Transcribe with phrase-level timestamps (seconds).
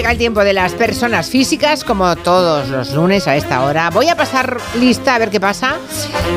[0.00, 3.90] Llega el tiempo de las personas físicas, como todos los lunes a esta hora.
[3.90, 5.76] Voy a pasar lista a ver qué pasa.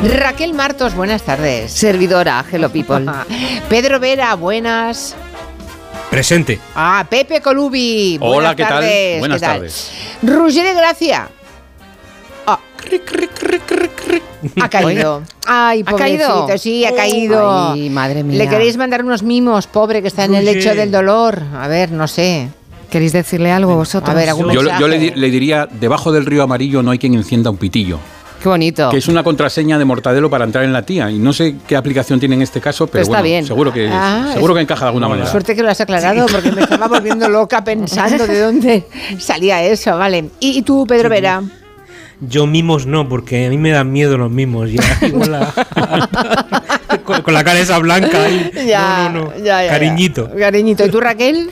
[0.04, 1.72] Raquel Martos, buenas tardes.
[1.72, 3.06] Servidora, hello people.
[3.70, 5.16] Pedro Vera, buenas.
[6.10, 6.60] Presente.
[6.76, 8.18] Ah, Pepe Colubi.
[8.20, 9.20] Hola, buenas ¿qué tal?
[9.20, 9.56] Buenas ¿qué tal?
[9.56, 9.92] tardes.
[10.22, 11.30] Roger de Gracia.
[12.46, 12.60] Ah.
[14.62, 15.24] Ha caído.
[15.48, 16.58] Ay, ¿Ha pobrecito, caído?
[16.58, 17.72] sí, ha caído.
[17.72, 18.40] Ay, madre mía.
[18.40, 21.42] Le queréis mandar unos mimos, pobre, que está en el lecho del dolor.
[21.56, 22.50] A ver, no sé.
[22.94, 24.08] ¿Queréis decirle algo vosotros?
[24.10, 27.00] A ver, algún Yo, yo le, di- le diría, debajo del río amarillo no hay
[27.00, 27.98] quien encienda un pitillo,
[28.42, 28.90] Qué bonito.
[28.92, 31.10] que es una contraseña de Mortadelo para entrar en la tía.
[31.10, 33.48] Y no sé qué aplicación tiene en este caso, pero, Pero está bueno, bien.
[33.48, 35.28] seguro que Ah, seguro es- que encaja de alguna manera.
[35.28, 38.84] Suerte que lo has aclarado porque me estaba volviendo loca pensando de dónde
[39.18, 40.30] salía eso, vale.
[40.40, 41.42] ¿Y, y tú, Pedro Vera?
[42.22, 44.70] Yo mimos no, porque a mí me dan miedo los mimos.
[44.72, 45.52] Ya, igual la-
[47.06, 48.52] con, con la cara esa blanca ahí.
[48.54, 49.38] no, no, no.
[49.38, 49.70] ya, ya, ya.
[49.72, 50.30] Cariñito.
[50.38, 50.86] Cariñito.
[50.86, 51.50] ¿Y tú, Raquel?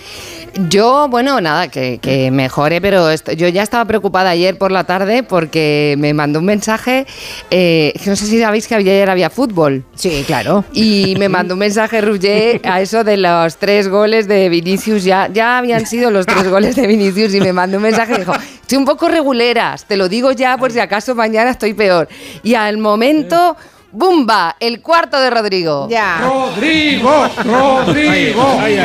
[0.67, 4.83] Yo, bueno, nada, que, que mejore, pero esto- yo ya estaba preocupada ayer por la
[4.83, 7.05] tarde porque me mandó un mensaje,
[7.49, 9.85] eh, que no sé si sabéis que ayer había fútbol.
[9.95, 10.65] Sí, claro.
[10.73, 15.05] Y me mandó un mensaje Rugger a eso de los tres goles de Vinicius.
[15.05, 18.17] Ya, ya habían sido los tres goles de Vinicius y me mandó un mensaje y
[18.17, 22.09] dijo, estoy un poco reguleras, te lo digo ya por si acaso mañana estoy peor.
[22.43, 23.55] Y al momento,
[23.93, 24.57] ¡bumba!
[24.59, 25.87] El cuarto de Rodrigo.
[25.89, 26.17] Ya.
[26.21, 28.77] Rodrigo, Rodrigo, Ay,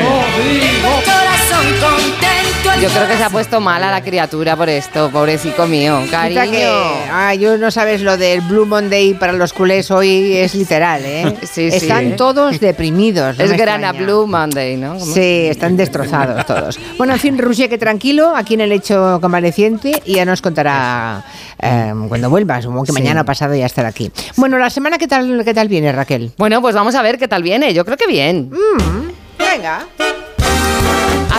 [1.59, 2.83] ay, ay.
[2.83, 5.99] Yo creo que se ha puesto mal a la criatura por esto, pobrecito mío.
[6.11, 6.43] Cariño.
[6.51, 6.67] que,
[7.11, 11.37] ah, yo no sabes lo del Blue Monday para los culés hoy es literal, ¿eh?
[11.43, 12.15] Sí, sí, Están ¿eh?
[12.19, 13.39] todos deprimidos.
[13.39, 14.05] no Es Grana extraña.
[14.05, 14.99] Blue Monday, ¿no?
[14.99, 15.07] ¿Cómo?
[15.15, 16.79] Sí, están destrozados todos.
[16.99, 21.25] Bueno, en fin, Rusia, que tranquilo, aquí en el hecho convaleciente y ya nos contará
[21.63, 22.99] eh, cuando vuelva, supongo que Sí.
[23.01, 24.11] mañana pasado ya estará aquí.
[24.37, 26.33] Bueno, la semana, ¿qué tal, qué tal viene, Raquel?
[26.37, 27.73] Bueno, pues vamos a ver qué tal viene.
[27.73, 28.51] Yo creo que bien.
[29.39, 29.87] Venga.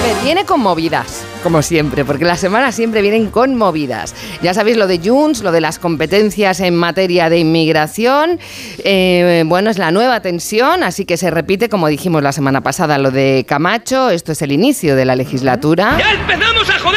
[0.07, 4.15] A ver, viene con movidas, como siempre, porque las semanas siempre vienen con movidas.
[4.41, 8.39] Ya sabéis lo de Junts, lo de las competencias en materia de inmigración.
[8.85, 12.97] eh, bueno, es la nueva tensión, así que se repite, como dijimos la semana pasada,
[12.97, 14.09] lo de Camacho.
[14.09, 15.97] Esto es el inicio de la legislatura.
[15.99, 16.96] ¡Ya empezamos a joder!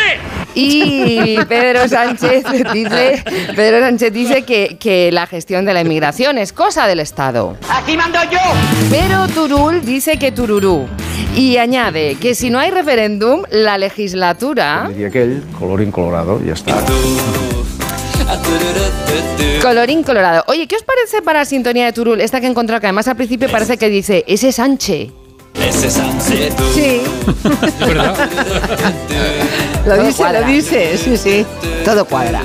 [0.63, 3.25] Y Pedro Sánchez dice,
[3.57, 7.57] Pedro Sánchez dice que, que la gestión de la inmigración es cosa del Estado.
[7.69, 8.39] ¡Aquí mando yo!
[8.91, 10.87] Pero Turul dice que Tururú.
[11.35, 16.77] Y añade que si no hay referéndum, la legislatura, Diría aquell, colorín colorado, ya está.
[19.63, 20.45] colorín colorado.
[20.49, 22.21] Oye, ¿qué os parece para la sintonía de Turul?
[22.21, 25.09] Esta que he encontrado, que además al principio parece que dice, ese Sánchez.
[26.75, 27.01] Sí,
[27.67, 28.15] Es verdad.
[29.87, 30.41] lo Todo dice, cuadra.
[30.41, 31.47] lo dice, sí, sí.
[31.85, 32.43] Todo cuadra.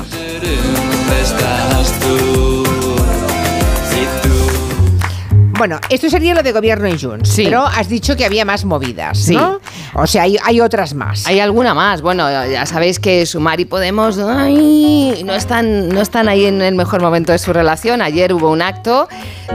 [5.58, 7.46] Bueno, esto sería lo de gobierno y Junts, Sí.
[7.46, 9.36] pero has dicho que había más movidas, Sí.
[9.36, 9.62] ¿no?
[9.98, 11.26] O sea, hay, hay otras más.
[11.26, 12.02] ¿Hay alguna más?
[12.02, 16.76] Bueno, ya sabéis que Sumar y Podemos ay, no, están, no están ahí en el
[16.76, 18.02] mejor momento de su relación.
[18.02, 19.08] Ayer hubo un acto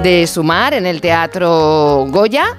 [0.02, 2.56] de Sumar en el Teatro Goya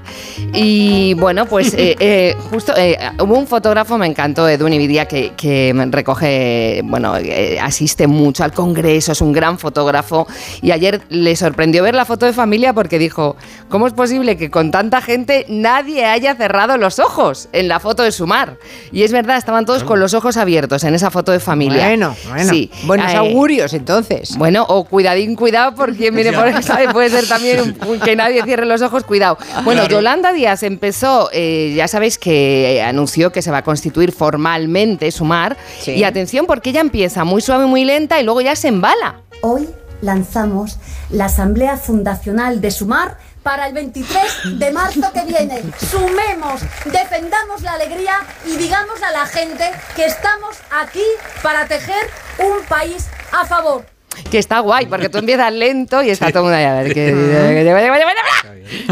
[0.54, 5.34] y bueno, pues eh, eh, justo eh, hubo un fotógrafo, me encantó, Edu Nividia, que,
[5.36, 7.16] que recoge, bueno,
[7.62, 10.28] asiste mucho al Congreso, es un gran fotógrafo
[10.62, 13.36] y ayer le sorprendió ver la foto de familia porque dijo,
[13.70, 18.04] ¿cómo es posible que con tanta gente nadie haya cerrado los ojos en la foto
[18.04, 18.58] de Sumar?
[18.92, 21.86] Y es verdad, estaban todos con los ojos abiertos en esa foto de familia.
[21.88, 22.50] Bueno, bueno.
[22.50, 22.70] Sí.
[22.86, 24.36] Buenos Eh, augurios, entonces.
[24.38, 26.90] bueno, o cuidadín, cuidado, porque mire, por ¿sabe?
[26.92, 29.38] puede ser también un- un- que nadie cierre los ojos, cuidado.
[29.64, 35.10] Bueno, Yolanda Díaz empezó, eh, ya sabéis que anunció que se va a constituir formalmente
[35.12, 35.56] Sumar.
[35.80, 35.92] Sí.
[35.92, 39.22] Y atención, porque ella empieza muy suave, muy lenta y luego ya se embala.
[39.42, 39.70] Hoy
[40.02, 40.78] lanzamos
[41.10, 45.62] la Asamblea Fundacional de Sumar para el 23 de marzo que viene.
[45.90, 51.04] Sumemos, defendamos la alegría y digamos a la gente que estamos aquí
[51.42, 52.10] para tejer
[52.40, 53.86] un país a favor.
[54.30, 56.94] Que está guay, porque tú empiezas lento y está todo el mundo ahí a ver
[56.94, 57.12] que...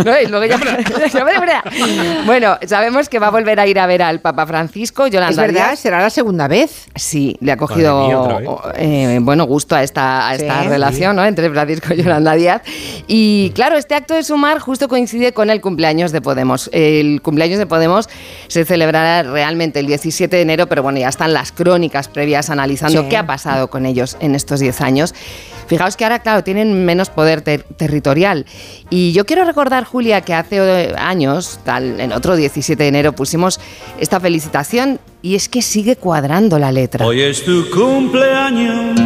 [0.03, 0.59] No, y luego ya-
[2.25, 5.37] Bueno, sabemos que va a volver a ir a ver al Papa Francisco, Yolanda es
[5.53, 5.79] verdad, Díaz.
[5.79, 6.87] será la segunda vez.
[6.95, 7.85] Sí, le ha Madre mía,
[8.15, 10.67] cogido eh, bueno gusto a esta, a esta Sí.
[10.69, 11.25] relación ¿no?
[11.25, 12.61] entre Francisco y Yolanda Díaz.
[13.07, 16.69] Y claro, este acto de sumar justo coincide con el cumpleaños de Podemos.
[16.73, 18.09] El cumpleaños de Podemos
[18.47, 23.03] se celebrará realmente el 17 de enero, pero bueno, ya están las crónicas previas analizando
[23.03, 23.09] Sí.
[23.09, 25.13] qué ha pasado con ellos en estos 10 años.
[25.69, 28.45] Fijaos que ahora, claro, tienen menos poder ter- territorial.
[28.89, 33.13] Y yo quiero recordar, Julia, que hace eh, años, tal, en otro 17 de enero,
[33.13, 33.59] pusimos
[33.99, 37.05] esta felicitación y es que sigue cuadrando la letra.
[37.05, 38.99] Hoy es tu cumpleaños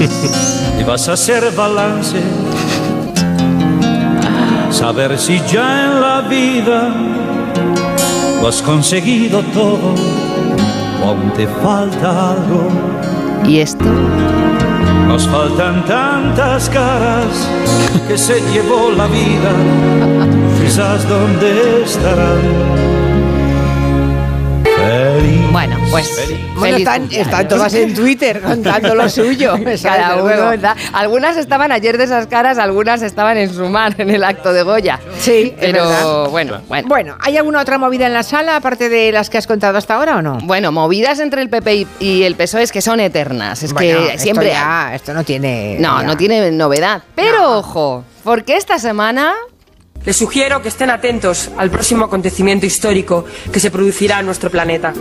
[0.80, 2.16] y vas a hacer balance.
[4.70, 6.88] Saber si ya en la vida
[8.40, 9.94] lo has conseguido todo
[11.04, 12.68] o aún te falta algo.
[13.46, 13.84] ¿Y esto?
[15.10, 17.48] Nos faltan tantas caras
[18.06, 19.52] que se llevó la vida.
[20.62, 22.99] Quizás dónde estarán.
[25.90, 26.08] Feliz.
[26.14, 26.54] Bueno, pues.
[26.56, 29.54] Bueno, están, están todas en Twitter contando lo suyo.
[29.82, 30.72] Cada uno.
[30.92, 35.00] Algunas estaban ayer de esas caras, algunas estaban en Sumar, en el acto de Goya.
[35.18, 36.88] Sí, pero bueno, bueno.
[36.88, 39.94] Bueno, ¿hay alguna otra movida en la sala aparte de las que has contado hasta
[39.96, 40.38] ahora o no?
[40.44, 43.62] Bueno, movidas entre el PP y, y el PSOE es que son eternas.
[43.62, 44.48] Es Bueno, que esto siempre.
[44.48, 45.76] ya, esto no tiene.
[45.80, 46.06] No, ya.
[46.06, 47.02] no tiene novedad.
[47.16, 49.34] Pero ojo, porque esta semana
[50.04, 54.94] Les sugiero que estén atentos al próximo acontecimiento histórico que se producirá en nuestro planeta.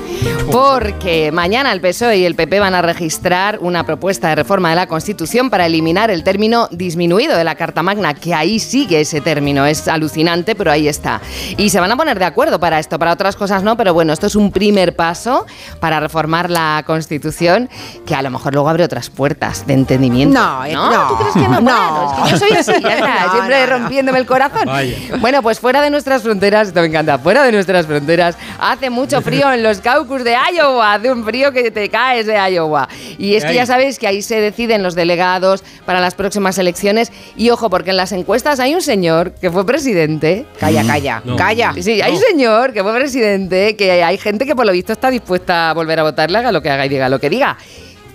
[0.51, 4.75] Porque mañana el PSOE y el PP van a registrar una propuesta de reforma de
[4.75, 9.21] la Constitución para eliminar el término disminuido de la Carta Magna, que ahí sigue ese
[9.21, 9.65] término.
[9.65, 11.21] Es alucinante, pero ahí está.
[11.55, 14.11] Y se van a poner de acuerdo para esto, para otras cosas no, pero bueno,
[14.11, 15.45] esto es un primer paso
[15.79, 17.69] para reformar la Constitución,
[18.05, 20.37] que a lo mejor luego abre otras puertas de entendimiento.
[20.37, 21.07] No, eh, no.
[21.07, 21.61] ¿Tú crees que no?
[21.61, 21.61] No.
[21.61, 23.77] Bueno, es que yo soy así, ya está, No, siempre no, no.
[23.79, 24.65] rompiéndome el corazón.
[24.65, 24.88] Vaya.
[25.19, 29.21] Bueno, pues fuera de nuestras fronteras, esto me encanta, fuera de nuestras fronteras, hace mucho
[29.23, 32.87] frío en los caucus de Iowa, hace un frío que te caes de Iowa.
[33.17, 37.11] Y es que ya sabéis que ahí se deciden los delegados para las próximas elecciones.
[37.35, 40.45] Y ojo, porque en las encuestas hay un señor que fue presidente.
[40.59, 41.35] Calla, calla, No.
[41.35, 41.73] calla.
[41.79, 45.09] Sí, hay un señor que fue presidente, que hay gente que por lo visto está
[45.09, 47.57] dispuesta a volver a votarle, haga lo que haga y diga lo que diga.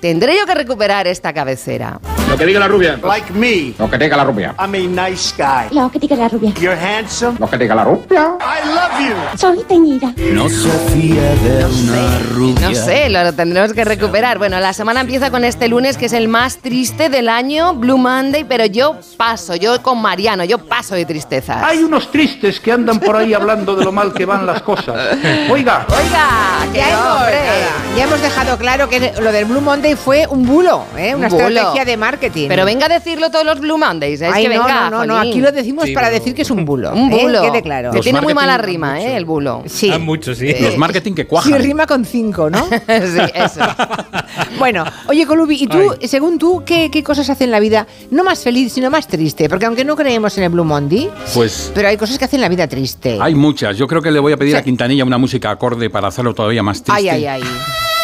[0.01, 1.99] Tendré yo que recuperar esta cabecera.
[2.29, 2.99] Lo que diga la rubia.
[3.03, 3.75] Like me.
[3.79, 4.55] Lo que diga la rubia.
[4.59, 5.75] I'm a nice guy.
[5.75, 6.53] Lo que diga la rubia.
[6.61, 7.39] You're handsome.
[7.39, 8.37] Lo que diga la rubia.
[8.41, 9.39] I love you.
[9.39, 10.13] Soy teñida.
[10.33, 12.69] No se fía de una rubia.
[12.69, 14.39] No sé, lo tendremos que recuperar.
[14.39, 17.99] Bueno, la semana empieza con este lunes que es el más triste del año, Blue
[17.99, 21.67] Monday, pero yo paso, yo con Mariano, yo paso de tristeza.
[21.67, 25.17] Hay unos tristes que andan por ahí hablando de lo mal que van las cosas.
[25.51, 29.94] Oiga, Oiga, que Ya no, hemos, ya hemos dejado claro que lo del Blue Monday
[29.97, 31.15] fue un bulo, ¿eh?
[31.15, 31.49] una Un bulo.
[31.49, 32.49] estrategia de marketing.
[32.49, 34.29] Pero venga a decirlo todos los Blue Mondays, ¿eh?
[34.29, 36.43] es Ay, que no, venga, no, no, aquí lo decimos Sí, para pero- decir que
[36.43, 36.93] es un bulo.
[36.93, 37.19] Un ¿eh?
[37.23, 37.43] bulo.
[37.43, 37.91] Quede claro.
[37.93, 39.07] Que tiene muy mala rima, mucho.
[39.07, 39.17] ¿eh?
[39.17, 39.63] El bulo.
[39.67, 39.91] Sí.
[39.99, 40.55] Mucho, sí.
[40.61, 41.63] Los marketing que Sí, cuajan.
[41.63, 42.65] rima con cinco, ¿no?
[42.69, 43.61] sí, eso.
[44.59, 48.43] Bueno, oye, Colubi, ¿y tú, según tú, qué, qué cosas hacen la vida no más
[48.43, 49.49] feliz, sino más triste?
[49.49, 52.49] Porque aunque no creemos en el Blue Monday, Pues pero hay cosas que hacen la
[52.49, 53.19] vida triste.
[53.21, 53.77] hay muchas.
[53.77, 54.59] Yo creo que le voy a pedir Sí.
[54.59, 56.93] a Quintanilla una música acorde para hacerlo todavía más triste.
[56.93, 57.43] ay, ay, ay.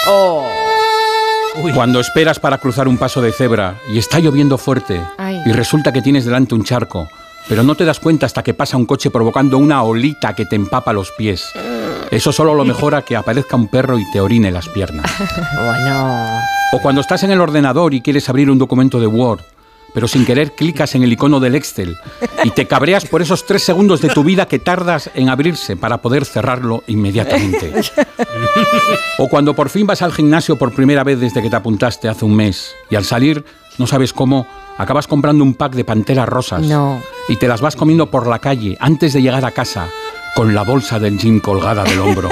[0.09, 0.45] Oh.
[1.57, 1.73] Uy.
[1.73, 5.41] Cuando esperas para cruzar un paso de cebra y está lloviendo fuerte Ay.
[5.45, 7.09] y resulta que tienes delante un charco,
[7.49, 10.57] pero no te das cuenta hasta que pasa un coche provocando una olita que te
[10.57, 11.51] empapa los pies.
[12.11, 15.11] Eso solo lo mejora que aparezca un perro y te orine las piernas.
[15.65, 16.41] Bueno.
[16.73, 19.41] O cuando estás en el ordenador y quieres abrir un documento de Word,
[19.95, 21.97] pero sin querer clicas en el icono del Excel
[22.45, 25.99] y te cabreas por esos tres segundos de tu vida que tardas en abrirse para
[26.03, 27.73] poder cerrarlo inmediatamente.
[29.19, 32.25] O cuando por fin vas al gimnasio por primera vez desde que te apuntaste hace
[32.25, 33.45] un mes y al salir,
[33.79, 34.47] no sabes cómo,
[34.79, 37.01] acabas comprando un pack de panteras rosas No.
[37.29, 39.89] y te las vas comiendo por la calle antes de llegar a casa
[40.35, 42.29] con la bolsa del gym colgada del hombro.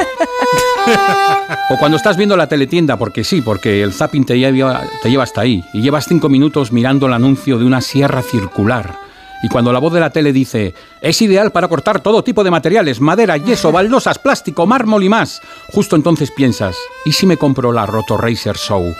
[1.70, 5.24] O cuando estás viendo la teletienda, porque sí, porque el zapping te lleva, te lleva
[5.24, 8.98] hasta ahí, y llevas cinco minutos mirando el anuncio de una sierra circular.
[9.42, 12.50] Y cuando la voz de la tele dice, es ideal para cortar todo tipo de
[12.50, 15.40] materiales, madera, yeso, baldosas, plástico, mármol y más,
[15.72, 18.94] justo entonces piensas, ¿y si me compro la Roto Racer Show?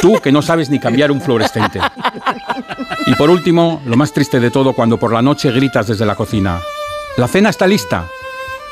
[0.00, 1.78] Tú que no sabes ni cambiar un fluorescente.
[3.06, 6.16] Y por último, lo más triste de todo, cuando por la noche gritas desde la
[6.16, 6.60] cocina,
[7.16, 8.06] la cena está lista.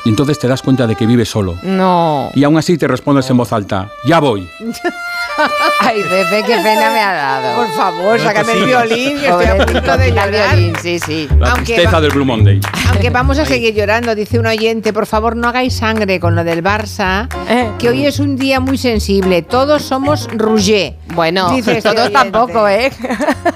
[0.05, 1.57] Y entonces te das cuenta de que vives solo.
[1.63, 2.31] No.
[2.33, 4.47] Y aún así te respondes en voz alta, ya voy.
[5.79, 7.55] Ay, Pepe, qué pena me ha dado.
[7.57, 8.65] Por favor, No, sácame que el sí.
[8.65, 10.55] violín, que estoy a punto de llorar.
[10.55, 11.27] violín, sí, sí.
[11.39, 12.59] La Aunque tristeza va- del Blue Monday.
[12.89, 16.43] Aunque vamos a seguir llorando, dice un oyente, por favor no hagáis sangre con lo
[16.43, 17.71] del Barça, Eh.
[17.79, 19.41] que hoy es un día muy sensible.
[19.41, 20.95] Todos somos Rouget.
[21.13, 22.31] Bueno, Dice este todos oyente.
[22.31, 22.91] tampoco, ¿eh?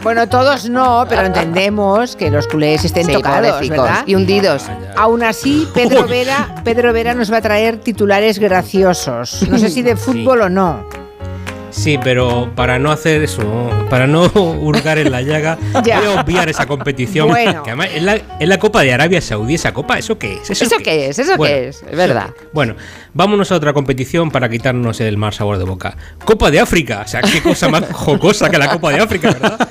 [0.03, 3.59] Bueno, todos no, pero entendemos que los culés estén Sí, tocados.
[3.69, 4.03] ¿verdad?
[4.05, 4.65] Y hundidos.
[4.97, 9.43] Aún así, Pedro Vera, Pedro Vera nos va a traer titulares graciosos.
[9.49, 11.04] No sé si de fútbol o no.
[11.71, 16.47] Sí, pero para no hacer eso, para no hurgar en la llaga, voy a obviar
[16.49, 17.27] esa competición.
[17.27, 17.63] Bueno.
[17.63, 17.89] Que además
[18.39, 20.49] la, Copa de Arabia Saudí, esa copa, ¿eso qué es?
[20.49, 21.19] ¿Eso qué es?
[21.19, 21.83] ¿Eso Bueno, qué es?
[21.83, 22.29] Es verdad.
[22.53, 22.75] Bueno,
[23.13, 25.97] vámonos a otra competición para quitarnos el mal sabor de boca.
[26.23, 29.69] Copa de África, o sea, qué cosa más jocosa que la Copa de África, ¿verdad?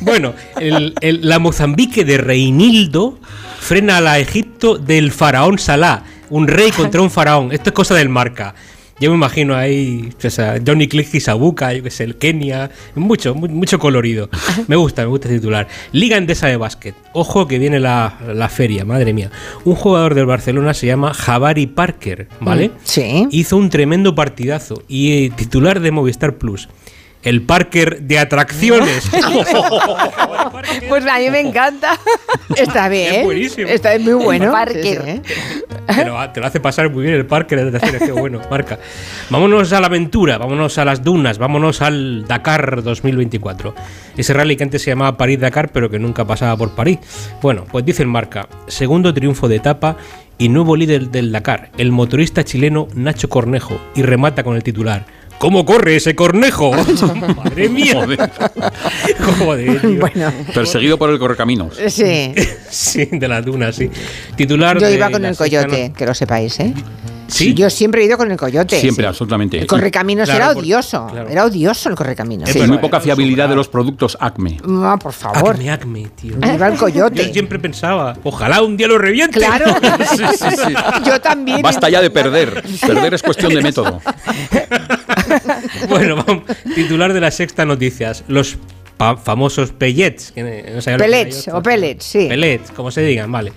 [0.00, 3.18] bueno, el- el- la Mozambique de Reinildo
[3.60, 7.52] frena a la Egipto del faraón Salah, un rey contra un faraón.
[7.52, 8.54] Esto es cosa del marca.
[9.00, 12.70] Yo me imagino ahí o sea, Johnny Click y Sabuca, yo que sé, el Kenia,
[12.94, 14.28] mucho, mu- mucho colorido.
[14.68, 15.66] Me gusta, me gusta el titular.
[15.92, 16.94] Liga Endesa de Básquet.
[17.12, 19.30] Ojo que viene la, la feria, madre mía.
[19.64, 22.68] Un jugador del Barcelona se llama Javari Parker, ¿vale?
[22.68, 23.26] Mm, Sí.
[23.30, 26.68] Hizo un tremendo partidazo y eh, titular de Movistar Plus.
[27.22, 29.10] El Parker de atracciones.
[30.88, 31.98] Pues a mí me encanta.
[32.56, 33.14] Está bien.
[33.14, 33.68] Es buenísimo.
[33.68, 34.52] Está muy bueno.
[34.52, 35.22] Parker.
[35.24, 35.62] Sí, sí.
[35.86, 38.78] Te lo, te lo hace pasar muy bien el Parker de atracciones, qué bueno, marca.
[39.30, 43.74] Vámonos a la aventura, vámonos a las dunas, vámonos al Dakar 2024.
[44.16, 46.98] Ese rally que antes se llamaba París-Dakar, pero que nunca pasaba por París.
[47.40, 49.96] Bueno, pues dice el marca, segundo triunfo de etapa
[50.38, 55.04] y nuevo líder del Dakar, el motorista chileno Nacho Cornejo, y remata con el titular.
[55.42, 56.70] ¿Cómo corre ese cornejo?
[57.36, 57.94] Madre mía.
[57.96, 58.30] Joder.
[59.40, 59.98] Joder, tío.
[59.98, 61.74] Bueno, Perseguido por el correcaminos.
[61.88, 62.32] sí.
[62.70, 63.90] Sí, de las dunas, sí.
[64.36, 66.72] Titular Yo de iba con la el coyote, que lo sepáis, ¿eh?
[67.26, 67.54] ¿Sí?
[67.54, 68.78] Yo siempre he ido con el coyote.
[68.78, 69.08] Siempre, sí.
[69.08, 69.58] absolutamente.
[69.58, 71.06] El correcaminos Claro, era por- odioso.
[71.10, 71.28] claro.
[71.30, 72.48] Era odioso el correcaminos.
[72.50, 74.58] Sí, muy poca fiabilidad de los productos Acme.
[74.66, 75.54] No, por favor.
[75.54, 76.36] Acme, Acme, tío.
[76.36, 77.32] Iba el Yo coyote.
[77.32, 79.38] siempre pensaba, ojalá un día lo reviente.
[79.40, 79.64] Claro.
[80.12, 80.74] Sí, sí, sí.
[81.06, 81.62] Yo también.
[81.62, 82.62] Basta ya de perder.
[82.86, 84.00] Perder es cuestión de método.
[85.88, 86.44] bueno, vamos.
[86.74, 88.24] Titular de las sexta noticias.
[88.28, 88.56] Los
[88.96, 90.32] pa- famosos pellets.
[90.32, 92.26] que no Pellets o pellets, sí.
[92.28, 93.52] Pellets, como se digan, vale.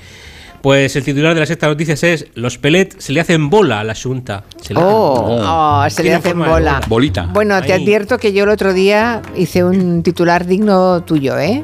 [0.61, 3.83] Pues el titular de las sexta noticias es Los pellets se le hacen bola a
[3.83, 4.43] la Junta.
[4.59, 5.83] Se le hacen Oh, bola.
[5.85, 6.51] oh, se le hacen bola.
[6.51, 6.81] bola.
[6.87, 7.23] Bolita.
[7.31, 11.63] Bueno, te advierto que yo el otro día hice un titular digno tuyo, ¿eh?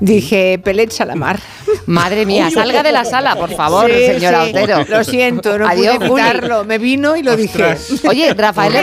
[0.00, 1.38] Dije Pellets a la mar.
[1.86, 4.50] Madre mía, salga de la sala, por favor, Sí, señora sí.
[4.50, 4.84] Otero.
[4.88, 6.64] Lo siento, no Adiós, pude evitarlo.
[6.64, 7.88] Me vino y lo Ostras.
[7.88, 8.08] dije.
[8.08, 8.74] Oye, Rafael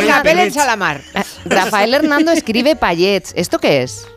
[0.77, 1.01] mar.
[1.45, 3.33] Rafael Hernando escribe payets.
[3.35, 4.07] ¿Esto qué es?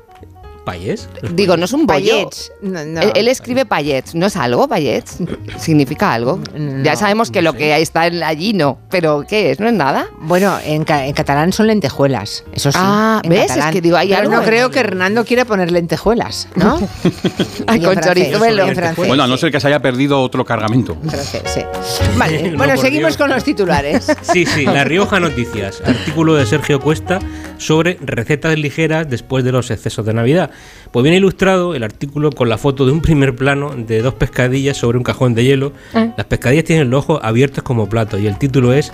[0.68, 1.08] ¿Payés?
[1.32, 2.12] Digo, no es un bollo.
[2.12, 2.52] Pallets.
[2.60, 3.00] No, no.
[3.00, 4.14] Él, él escribe payets.
[4.14, 5.16] ¿No es algo, payets?
[5.58, 6.40] ¿Significa algo?
[6.54, 8.78] No, ya sabemos que lo que está en- allí no.
[8.90, 9.60] ¿Pero qué es?
[9.60, 10.08] ¿No es nada?
[10.20, 12.78] Bueno, en, ca- en catalán son lentejuelas, eso sí.
[12.80, 13.56] Ah, en ¿ves?
[13.56, 16.78] Es que digo, hay Pero algo no creo que Hernando quiera poner lentejuelas, ¿no?
[17.66, 18.66] Ay, con chorizuelo.
[18.66, 20.96] y en francés, Bueno, a no ser que se haya perdido otro cargamento.
[21.02, 21.60] en francés, sí.
[22.18, 23.16] Vale, No, bueno, seguimos Dios.
[23.16, 24.06] con los titulares.
[24.22, 27.20] Sí, sí, La Rioja Noticias, artículo de Sergio Cuesta
[27.56, 30.50] sobre recetas ligeras después de los excesos de Navidad.
[30.90, 34.76] Pues viene ilustrado el artículo con la foto de un primer plano de dos pescadillas
[34.76, 35.72] sobre un cajón de hielo.
[35.94, 36.14] Ah.
[36.16, 38.92] Las pescadillas tienen los ojos abiertos como platos y el título es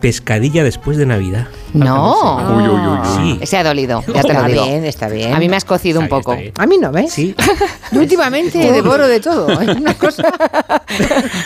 [0.00, 1.48] Pescadilla después de Navidad.
[1.72, 2.36] No.
[2.56, 2.88] Uy, uy, uy,
[3.32, 3.38] uy.
[3.40, 3.46] Sí.
[3.46, 4.64] Se ha dolido, ya te lo Está digo.
[4.64, 5.32] bien, está bien.
[5.34, 6.36] A mí me ha escocido un Está poco.
[6.36, 6.52] bien.
[6.58, 7.12] A mí no, ¿ves?
[7.12, 7.34] Sí.
[7.92, 9.50] Yo últimamente devoro de todo.
[9.60, 9.66] ¿eh?
[9.76, 10.22] Una cosa.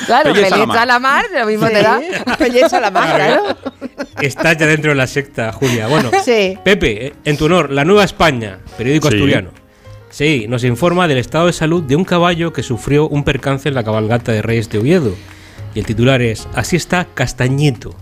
[0.07, 1.25] Claro, Pellets a la mar.
[1.33, 2.01] lo mismo te da.
[2.39, 3.43] Pellets a la mar, claro.
[4.21, 5.87] Estás ya dentro de la secta, Julia.
[5.87, 6.59] Bueno, Sí.
[6.65, 9.15] Pepe, eh, en tu honor, La Nueva España, periódico Sí.
[9.17, 9.51] asturiano.
[10.11, 13.75] Sí, nos informa del estado de salud de un caballo que sufrió un percance en
[13.77, 15.15] la cabalgata de Reyes de Oviedo.
[15.75, 17.95] Y el titular es Así está Castañito.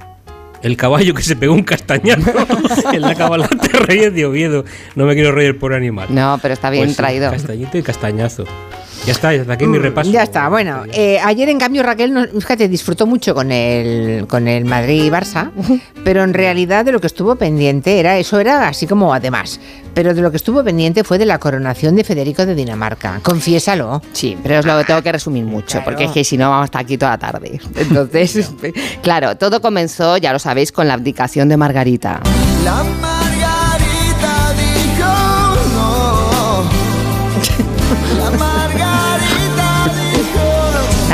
[0.63, 2.33] El caballo que se pegó un castañazo
[2.93, 4.65] en la cabalgata de Reyes de Oviedo.
[4.97, 6.09] No me quiero reír por animal.
[6.11, 7.31] No, pero está bien Pues traído.
[7.31, 8.45] Castañito y castañazo.
[9.09, 10.11] Ya está, ya está aquí mi Mm, repaso.
[10.11, 10.83] Ya está, bueno.
[10.93, 15.09] eh, ayer, en cambio, Raquel, no- fíjate, disfrutó mucho con el, con el Madrid y
[15.11, 15.51] Barça,
[16.05, 19.61] pero en realidad de lo que estuvo pendiente era, eso era así como además,
[19.95, 23.21] pero de lo que estuvo pendiente fue de la coronación de Federico de Dinamarca.
[23.23, 24.03] Confiésalo.
[24.13, 25.85] Sí, pero os lo tengo que resumir mucho, Claro.
[25.87, 27.59] porque es que si no vamos a estar aquí toda la tarde.
[27.77, 28.51] Entonces,
[29.03, 32.21] claro, todo comenzó, ya lo sabéis, con la abdicación de Margarita.
[32.63, 32.85] La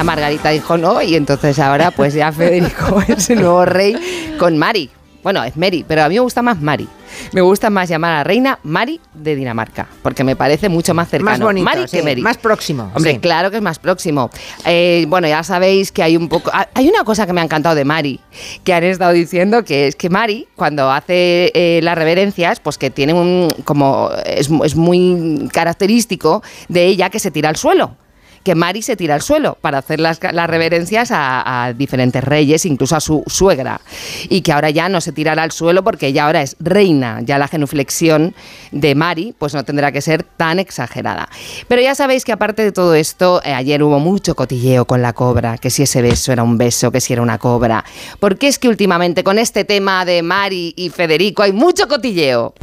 [0.04, 3.96] Margarita dijo no, y entonces ahora pues ya Federico es el nuevo rey
[4.38, 4.90] con Mari.
[5.23, 6.87] Bueno, es Mary, pero a mí me gusta más Mari.
[7.32, 11.08] Me gusta más llamar a la reina Mari de Dinamarca, porque me parece mucho más
[11.08, 11.30] cercano.
[11.30, 12.20] Más bonito, Mari sí, que Mary.
[12.20, 12.90] más próximo.
[12.94, 13.18] Hombre, sí.
[13.20, 14.28] claro que es más próximo.
[14.66, 16.50] Eh, bueno, ya sabéis que hay un poco.
[16.52, 18.20] ah, Hay una cosa que me ha encantado de Mari,
[18.64, 22.90] que han estado diciendo que es que Mari, cuando hace eh, las reverencias, pues que
[22.90, 23.49] tiene un.
[23.64, 24.11] como.
[24.26, 27.96] Es, es muy característico de ella que se tira al suelo.
[28.44, 32.94] Que Mari se tira al suelo para hacer las, reverencias a, a diferentes reyes, incluso
[32.94, 33.80] a su suegra.
[34.28, 37.20] Y que ahora ya no se tirará al suelo porque ella ahora es reina.
[37.22, 38.34] Ya la genuflexión
[38.70, 41.28] de Mari pues no tendrá que ser tan exagerada.
[41.68, 45.12] Pero ya sabéis que aparte de todo esto, eh, ayer hubo mucho cotilleo con la
[45.12, 47.84] cobra, que si ese beso era un beso, que si era una cobra.
[48.20, 52.54] Porque es que últimamente con este tema de Mari y Federico hay mucho cotilleo.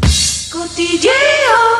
[0.51, 1.11] ¡Cotilleo!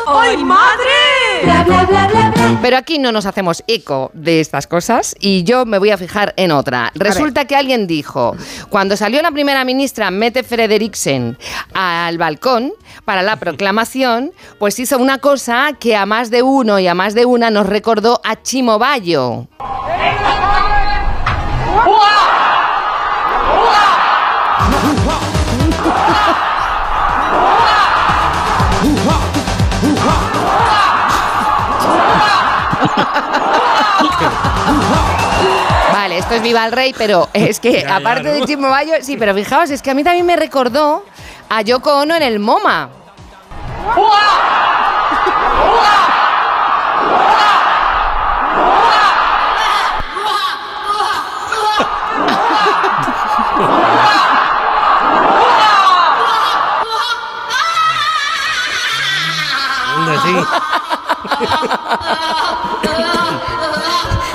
[0.08, 1.21] ¡Ay, madre!
[1.44, 2.60] Bla, bla, bla, bla, bla.
[2.62, 6.34] Pero aquí no nos hacemos eco de estas cosas y yo me voy a fijar
[6.38, 6.92] en otra.
[6.96, 8.36] Resulta que alguien dijo,
[8.70, 11.38] cuando salió la primera ministra Mette Frederiksen
[11.74, 12.74] al balcón
[13.06, 17.16] para la proclamación, pues hizo una cosa que a más de uno y a más
[17.16, 19.48] de una nos recordó a Chimo Bayo.
[36.40, 38.34] Viva el Rey, pero es que Ya, ya, aparte ¿no?
[38.34, 41.04] de Chimo Bayo, sí, pero fijaos, es que a mí también me recordó
[41.50, 42.90] a Yoko Ono en el MoMA.
[60.24, 60.36] Sí.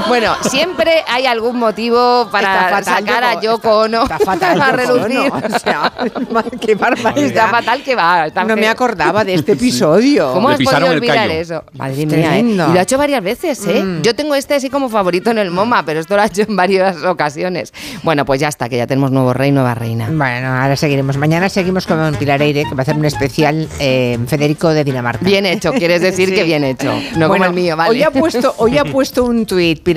[0.09, 4.61] Bueno, siempre hay algún motivo para fatal, sacar a Yoko- Ono Está fatal.
[4.61, 4.93] a.
[4.93, 5.93] Ono, O sea,
[6.61, 7.25] qué barbaridad.
[7.27, 8.27] Está fatal que va.
[8.27, 10.33] está No me acordaba de este episodio.
[10.33, 11.65] ¿Cómo Le has podido olvidar eso?
[11.75, 12.41] Madre mía, ¿eh?
[12.41, 13.83] Y lo ha hecho varias veces, ¿eh?
[13.83, 14.03] Mm.
[14.03, 16.57] Yo tengo este así como favorito en el MoMA, pero esto lo ha hecho en
[16.57, 17.73] varias ocasiones.
[18.03, 20.09] Bueno, pues ya está, que ya tenemos nuevo rey, nueva reina.
[20.11, 21.17] Bueno, ahora seguiremos.
[21.17, 25.25] Mañana seguimos con Pilar Eire, que va a hacer un especial eh, Federico de Dinamarca.
[25.25, 26.35] Bien hecho, quieres decir Sí.
[26.35, 26.93] que bien hecho.
[27.17, 27.91] No Bueno, como el mío, ¿vale?
[27.91, 29.96] Hoy ha puesto, hoy ha puesto un tuit Pilar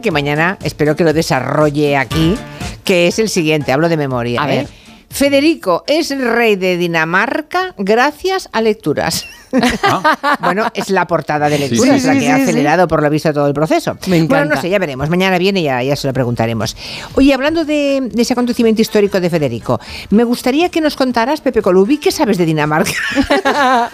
[0.00, 2.34] Que mañana espero que lo desarrolle aquí,
[2.82, 4.42] que es el siguiente, hablo de memoria.
[4.42, 4.56] A ¿eh?
[4.56, 4.68] ver.
[5.10, 9.26] Federico es rey de Dinamarca gracias a lecturas.
[10.40, 13.46] bueno, es la portada de lecturas sí, la que ha acelerado por lo visto todo
[13.46, 13.96] el proceso.
[14.06, 14.36] Me encanta.
[14.36, 15.08] Bueno, no sé, ya veremos.
[15.08, 16.76] Mañana viene y ya, ya se lo preguntaremos.
[17.14, 19.80] Oye, hablando de, de ese acontecimiento histórico de Federico,
[20.10, 22.92] me gustaría que nos contaras, Pepe Colubi, ¿qué sabes de Dinamarca?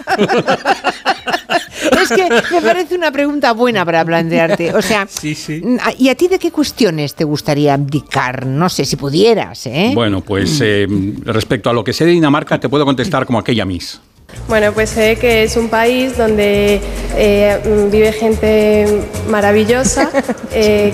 [2.01, 4.73] es que me parece una pregunta buena para plantearte.
[4.73, 5.61] O sea, Sí, sí.
[5.97, 8.45] ¿y a ti de qué cuestiones te gustaría abdicar?
[8.45, 9.91] No sé, si pudieras, ¿eh?
[9.93, 10.87] Bueno, pues eh,
[11.23, 13.99] respecto a lo que sé de Dinamarca, te puedo contestar como aquella Miss.
[14.47, 16.81] Bueno, pues sé que es un país donde
[17.15, 17.57] eh,
[17.91, 18.85] vive gente
[19.29, 20.09] maravillosa,
[20.53, 20.93] eh,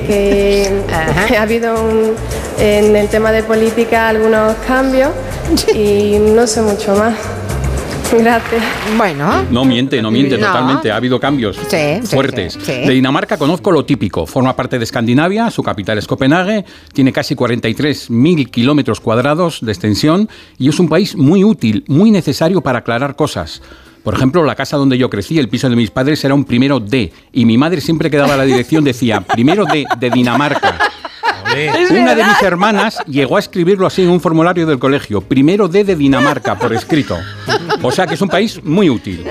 [1.27, 2.13] que ha habido un-
[2.59, 5.09] en el tema de política algunos cambios
[5.73, 7.15] y no sé mucho más.
[8.11, 8.63] Gracias.
[8.97, 9.45] Bueno.
[9.51, 10.47] No miente, no miente No.
[10.47, 10.91] totalmente.
[10.91, 12.53] Ha habido cambios sí, fuertes.
[12.53, 12.71] sí, sí.
[12.71, 14.25] De Dinamarca conozco lo típico.
[14.25, 20.29] Forma parte de Escandinavia, su capital es Copenhague, tiene casi 43.000 kilómetros cuadrados de extensión
[20.57, 23.61] y es un país muy útil, muy necesario para aclarar cosas.
[24.03, 26.79] Por ejemplo, la casa donde yo crecí, el piso de mis padres, era un primero
[26.79, 27.11] D.
[27.33, 30.77] Y mi madre siempre que daba la dirección decía, primero D de Dinamarca.
[31.91, 35.21] Una de mis hermanas llegó a escribirlo así en un formulario del colegio.
[35.21, 37.17] Primero D de Dinamarca, por escrito.
[37.81, 39.25] O sea que es un país muy útil.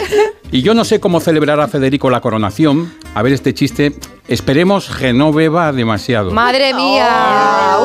[0.50, 2.92] Y yo no sé cómo celebrará Federico la coronación.
[3.14, 3.94] A ver este chiste.
[4.28, 6.30] Esperemos que no beba demasiado.
[6.30, 7.78] Madre mía.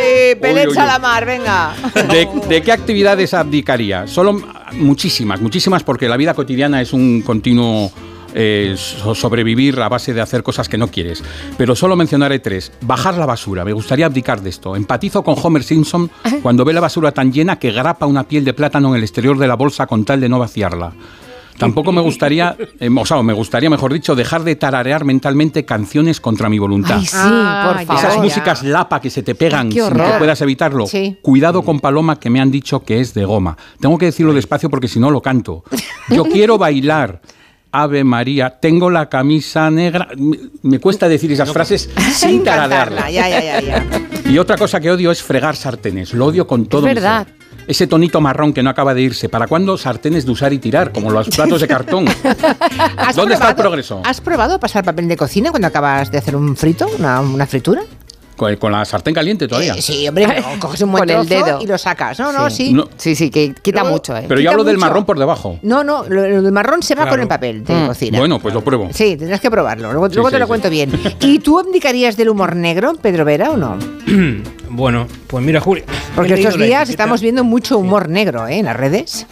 [0.00, 0.74] Eh, Belén Uy, uy, uy.
[0.74, 1.74] Salamar, venga.
[2.08, 4.06] ¿De, de qué actividades abdicaría?
[4.06, 4.40] Solo
[4.72, 7.90] muchísimas, muchísimas, porque la vida cotidiana es un continuo
[8.34, 11.22] eh, so- sobrevivir a base de hacer cosas que no quieres.
[11.56, 12.72] Pero solo mencionaré tres.
[12.82, 14.76] Bajar la basura, me gustaría abdicar de esto.
[14.76, 16.10] Empatizo con Homer Simpson
[16.42, 19.38] cuando ve la basura tan llena que grapa una piel de plátano en el exterior
[19.38, 20.92] de la bolsa con tal de no vaciarla.
[21.56, 26.20] Tampoco me gustaría, eh, o sea, me gustaría, mejor dicho, dejar de tararear mentalmente canciones
[26.20, 26.96] contra mi voluntad.
[26.98, 28.04] Ay, sí, Ah, por favor.
[28.04, 30.88] Esas músicas lapa que se te pegan sin que puedas evitarlo.
[30.88, 31.16] Sí.
[31.22, 33.56] Cuidado con Paloma que me han dicho que es de goma.
[33.78, 35.62] Tengo que decirlo despacio porque si no lo canto.
[36.08, 37.20] Yo quiero bailar.
[37.76, 40.08] Ave María, tengo la camisa negra.
[40.16, 43.12] Me, me cuesta decir esas frases sin Cantarla, tararearlas.
[43.12, 44.30] ya, ya, ya, ya.
[44.30, 46.14] Y otra cosa que odio es fregar sartenes.
[46.14, 47.26] Lo odio con todo mi verdad.
[47.66, 49.28] Ese tonito marrón que no acaba de irse.
[49.28, 50.92] ¿Para cuándo sartenes de usar y tirar?
[50.92, 52.06] Como los platos de cartón.
[52.96, 54.02] ¿Has ¿Dónde está el progreso?
[54.04, 57.82] ¿Has probado pasar papel de cocina cuando acabas de hacer un frito, una, una fritura?
[58.36, 59.74] Con, con la sartén caliente todavía.
[59.74, 61.60] Eh, sí, hombre, no, coges un buen Con el dedo.
[61.60, 62.18] y lo sacas.
[62.18, 62.72] No, no, sí.
[62.72, 64.24] No, Sí, sí, que quita Luego- mucho, ¿eh?
[64.26, 65.58] pero yo hablo del marrón por debajo.
[65.62, 67.10] No, no, lo, lo del marrón se va Claro.
[67.12, 67.86] con el papel de Mm.
[67.86, 68.18] cocina.
[68.18, 68.88] Bueno, pues lo pruebo.
[68.92, 69.92] Sí, tendrás que probarlo.
[69.92, 70.48] Luego, luego te sí, lo sí.
[70.48, 70.90] cuento bien.
[71.20, 73.78] ¿Y tú abdicarías del humor negro, Pedro Vera, o no?
[74.76, 75.84] Bueno, pues mira, Juli.
[76.16, 78.58] Porque estos días estamos viendo mucho humor negro ¿eh?
[78.58, 79.24] en las redes.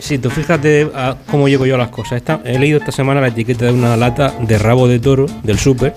[0.00, 2.14] Sí, tú fíjate a cómo llego yo a las cosas.
[2.16, 5.58] Esta- he leído esta semana la etiqueta de una lata de rabo de toro del
[5.58, 5.94] súper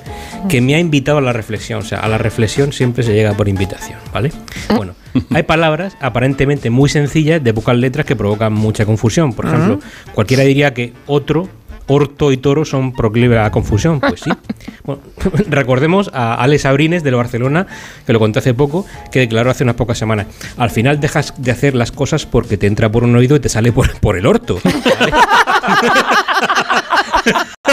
[0.49, 1.79] que me ha invitado a la reflexión.
[1.79, 4.31] O sea, a la reflexión siempre se llega por invitación, ¿vale?
[4.75, 4.93] Bueno,
[5.33, 9.33] hay palabras aparentemente muy sencillas de pocas letras que provocan mucha confusión.
[9.33, 9.79] Por ejemplo,
[10.13, 11.47] cualquiera diría que otro,
[11.87, 13.99] orto y toro son proclives a la confusión.
[13.99, 14.31] Pues sí.
[14.85, 15.01] Bueno,
[15.49, 17.67] recordemos a Alex Abrines del Barcelona,
[18.05, 20.27] que lo conté hace poco, que declaró hace unas pocas semanas.
[20.57, 23.47] Al final dejas de hacer las cosas porque te entra por un oído y te
[23.47, 24.59] sale por, por el orto.
[24.63, 25.13] ¿vale?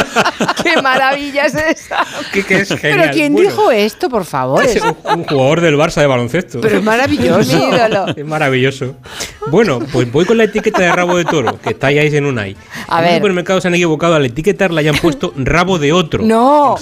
[0.62, 2.04] ¡Qué maravilla es esa!
[2.32, 3.10] Que- que es Pero.
[3.12, 4.64] ¿quién Bueno, dijo esto, por favor?
[4.64, 6.60] es un, un jugador del Barça de baloncesto.
[6.60, 7.58] Pero es maravilloso.
[8.16, 8.96] Es maravilloso.
[9.48, 12.38] Bueno, pues voy con la etiqueta de rabo de toro, que está ahí en un
[12.38, 12.56] ahí.
[12.88, 13.10] A en ver.
[13.12, 16.22] los supermercados se han equivocado al etiquetarla y han puesto rabo de otro.
[16.24, 16.76] ¡No!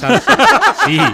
[0.86, 0.98] Sí.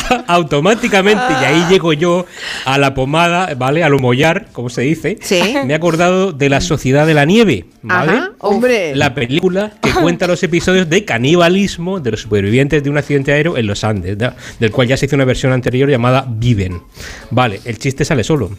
[0.26, 2.26] automáticamente, y ahí llego yo
[2.64, 3.82] a la pomada, ¿vale?
[3.84, 5.18] Al humollar, como se dice.
[5.64, 8.12] Me he acordado de La Sociedad de la Nieve, ¿vale?
[8.12, 8.94] Ajá, hombre.
[8.96, 13.56] La película que cuenta los episodios de canibalismo de los supervivientes de un accidente aéreo
[13.56, 16.80] en los Andes, da- del cual ya se hizo una versión anterior llamada Viven.
[17.30, 18.50] Vale, el chiste sale solo.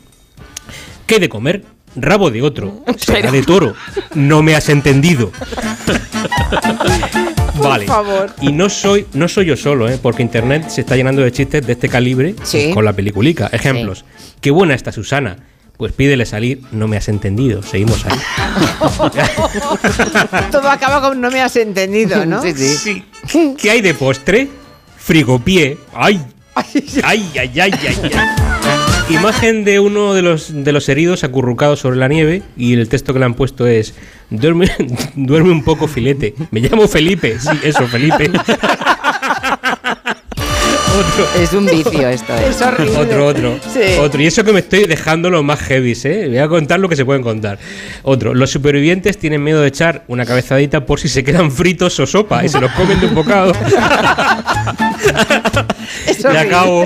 [1.05, 1.63] ¿Qué de comer?
[1.97, 2.83] Rabo de otro.
[2.97, 3.75] Será de toro.
[4.13, 5.31] No me has entendido.
[7.55, 7.85] Vale.
[7.87, 8.33] favor.
[8.41, 9.97] Y no soy, no soy yo solo, ¿eh?
[10.01, 12.71] porque internet se está llenando de chistes de este calibre Sí.
[12.73, 13.49] con la peliculica.
[13.51, 14.05] Ejemplos.
[14.41, 15.37] Qué buena está Susana.
[15.77, 17.61] Pues pídele salir, no me has entendido.
[17.61, 18.17] Seguimos ahí.
[20.51, 22.41] Todo acaba con no me has entendido, ¿no?
[22.41, 23.05] Sí, sí.
[23.59, 24.47] ¿Qué hay de postre?
[24.97, 25.77] Frigopié.
[25.93, 26.19] ¡Ay!
[26.55, 28.11] ¡Ay, ay, ay, ay, ay!
[29.09, 33.13] Imagen de uno de los, de los heridos acurrucados sobre la nieve y el texto
[33.13, 33.93] que le han puesto es
[34.29, 34.69] duerme,
[35.15, 36.33] duerme un poco filete.
[36.51, 37.39] Me llamo Felipe.
[37.39, 38.29] Sí, eso, Felipe.
[40.99, 42.47] otro, Es un vicio esto, ¿eh?
[42.49, 42.97] Es horrible.
[42.97, 43.79] otro, otro, Sí.
[43.99, 44.21] otro.
[44.21, 46.25] Y eso que me estoy dejando los más heavies, ¿eh?
[46.27, 47.57] Voy a contar lo que se pueden contar.
[48.03, 48.33] Otro.
[48.33, 52.43] Los supervivientes tienen miedo de echar una cabezadita por si se quedan fritos o sopa
[52.45, 53.53] y se los comen de un bocado.
[56.07, 56.85] Es y acabo.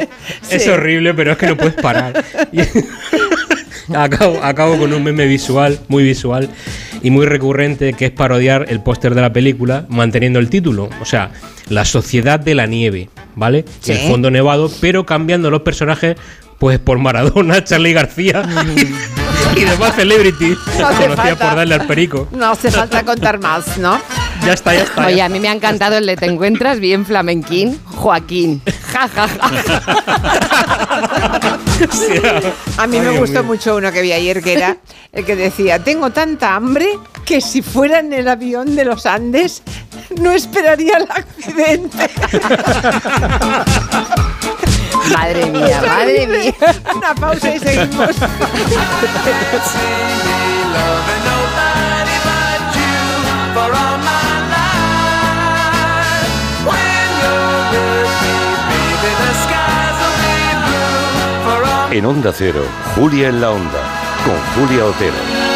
[0.50, 2.24] Es horrible, pero es que no puedes parar.
[2.52, 2.62] Y-
[3.96, 6.50] acabo, acabo con un meme visual, muy visual
[7.02, 10.90] y muy recurrente, que es parodiar el póster de la película manteniendo el título.
[11.02, 11.32] O sea,
[11.70, 13.66] La Sociedad de la Nieve, ¿vale?
[13.80, 13.92] Sí.
[13.94, 16.16] El fondo nevado, pero cambiando los personajes.
[16.60, 18.44] Pues por Maradona, Charlie García
[19.56, 21.36] y demás celebrities No falta.
[21.36, 22.28] por darle al perico.
[22.32, 24.00] No hace falta contar más, ¿no?
[24.46, 25.06] Ya está, ya está.
[25.06, 28.60] Oye, ya a mí me ha encantado el de Te encuentras bien flamenquín, Joaquín.
[28.92, 29.82] Ja, ja, ja.
[32.78, 33.44] A mí Ay, me gustó mío.
[33.44, 34.78] mucho uno que vi ayer que era
[35.12, 36.88] el que decía, tengo tanta hambre
[37.26, 39.62] que si fuera en el avión de los Andes
[40.20, 42.10] no esperaría el accidente.
[45.14, 46.54] Madre mía, madre mía.
[46.96, 48.16] Una pausa y seguimos.
[61.92, 62.64] En Onda Cero,
[62.96, 63.82] Julia en la Onda,
[64.24, 65.51] con Julia Otero.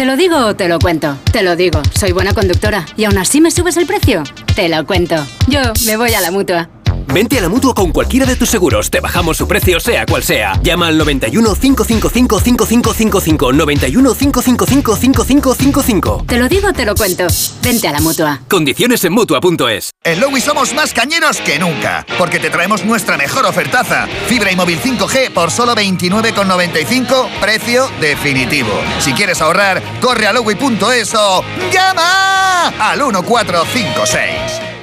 [0.00, 1.18] ¿Te lo digo o te lo cuento?
[1.30, 2.86] Te lo digo, soy buena conductora.
[2.96, 4.22] ¿Y aún así me subes el precio?
[4.56, 5.14] Te lo cuento.
[5.46, 6.70] Yo me voy a la mutua.
[7.12, 8.88] Vente a la mutua con cualquiera de tus seguros.
[8.88, 10.60] Te bajamos su precio, sea cual sea.
[10.62, 13.52] Llama al 91 555 5555.
[13.52, 16.24] 91 555 5555.
[16.26, 17.26] Te lo digo o te lo cuento.
[17.62, 18.40] Vente a la mutua.
[18.48, 19.90] Condiciones en mutua.es.
[20.04, 24.06] En Lowy somos más cañeros que nunca, porque te traemos nuestra mejor ofertaza.
[24.28, 28.70] Fibra y móvil 5G por solo 29,95, precio definitivo.
[29.00, 34.79] Si quieres ahorrar, corre a lowy.es o llama al 1456.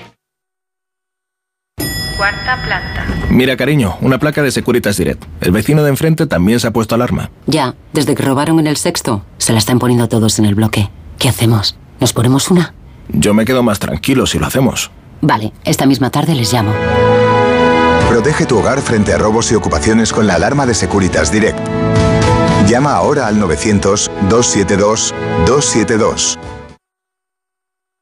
[2.17, 3.05] Cuarta planta.
[3.29, 5.23] Mira, cariño, una placa de Securitas Direct.
[5.39, 7.29] El vecino de enfrente también se ha puesto alarma.
[7.45, 10.89] Ya, desde que robaron en el sexto, se la están poniendo todos en el bloque.
[11.19, 11.77] ¿Qué hacemos?
[11.99, 12.73] ¿Nos ponemos una?
[13.09, 14.89] Yo me quedo más tranquilo si lo hacemos.
[15.21, 16.73] Vale, esta misma tarde les llamo.
[18.09, 21.59] Protege tu hogar frente a robos y ocupaciones con la alarma de Securitas Direct.
[22.67, 26.37] Llama ahora al 900-272-272.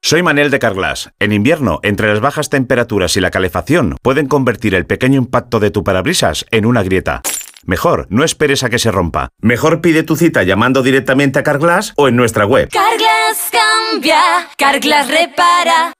[0.08, 1.10] Soy Manel de Carglass.
[1.18, 5.72] En invierno, entre las bajas temperaturas y la calefacción, pueden convertir el pequeño impacto de
[5.72, 7.24] tu parabrisas en una grieta.
[7.64, 9.30] Mejor, no esperes a que se rompa.
[9.42, 12.70] Mejor pide tu cita llamando directamente a Carglass o en nuestra web.
[12.70, 14.22] Carglass cambia,
[14.56, 15.94] Carglass repara.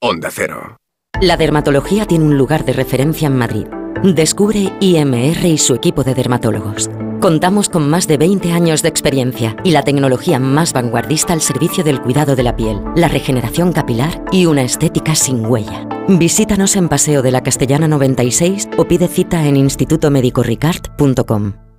[0.00, 0.76] Onda Cero.
[1.20, 3.66] La dermatología tiene un lugar de referencia en Madrid.
[4.02, 6.90] Descubre IMR y su equipo de dermatólogos.
[7.20, 11.84] Contamos con más de 20 años de experiencia y la tecnología más vanguardista al servicio
[11.84, 15.86] del cuidado de la piel, la regeneración capilar y una estética sin huella.
[16.08, 21.69] Visítanos en Paseo de la Castellana 96 o pide cita en institutomedicoricard.com.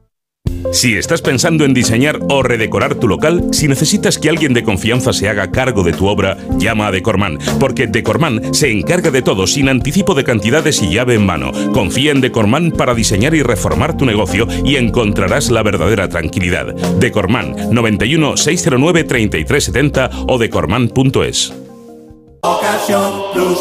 [0.71, 5.12] Si estás pensando en diseñar o redecorar tu local, si necesitas que alguien de confianza
[5.12, 9.47] se haga cargo de tu obra, llama a Decorman, porque Decorman se encarga de todo
[9.47, 11.51] sin anticipo de cantidades y llave en mano.
[11.73, 16.73] Confía en Decorman para diseñar y reformar tu negocio y encontrarás la verdadera tranquilidad.
[16.99, 21.54] Decorman 91 609 3370 o decorman.es.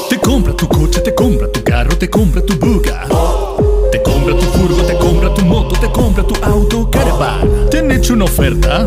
[0.08, 3.06] Te compra tu coche, te compra tu carro, te compra tu buga.
[3.90, 4.99] Te compra tu furgo, te
[5.92, 7.68] compra tu compra auto, caravana.
[7.70, 8.84] ¿Te han hecho una oferta?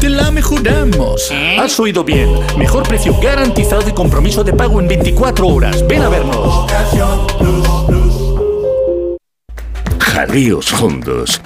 [0.00, 1.32] Te la mejoramos.
[1.58, 2.30] Has oído bien.
[2.56, 5.86] Mejor precio garantizado y compromiso de pago en 24 horas.
[5.86, 6.70] Ven a vernos.
[9.98, 11.40] Jaleos Hondos.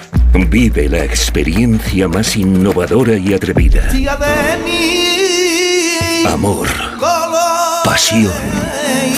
[0.49, 3.87] Vive la experiencia más innovadora y atrevida.
[6.27, 6.67] Amor,
[7.83, 8.33] pasión,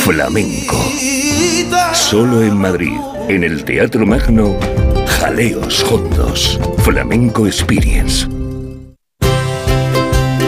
[0.04, 0.76] flamenco.
[1.94, 2.98] Solo en Madrid,
[3.30, 4.58] en el Teatro Magno,
[5.26, 8.28] Jaleos Hondos, Flamenco Experience.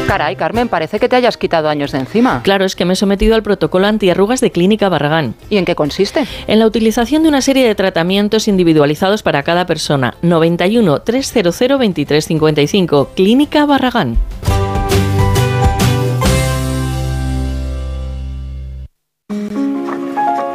[0.08, 2.44] Caray, Carmen, parece que te hayas quitado años de encima.
[2.44, 5.34] Claro, es que me he sometido al protocolo antiarrugas de Clínica Barragán.
[5.50, 6.28] ¿Y en qué consiste?
[6.46, 10.14] En la utilización de una serie de tratamientos individualizados para cada persona.
[10.22, 14.16] 91 300 2355, Clínica Barragán.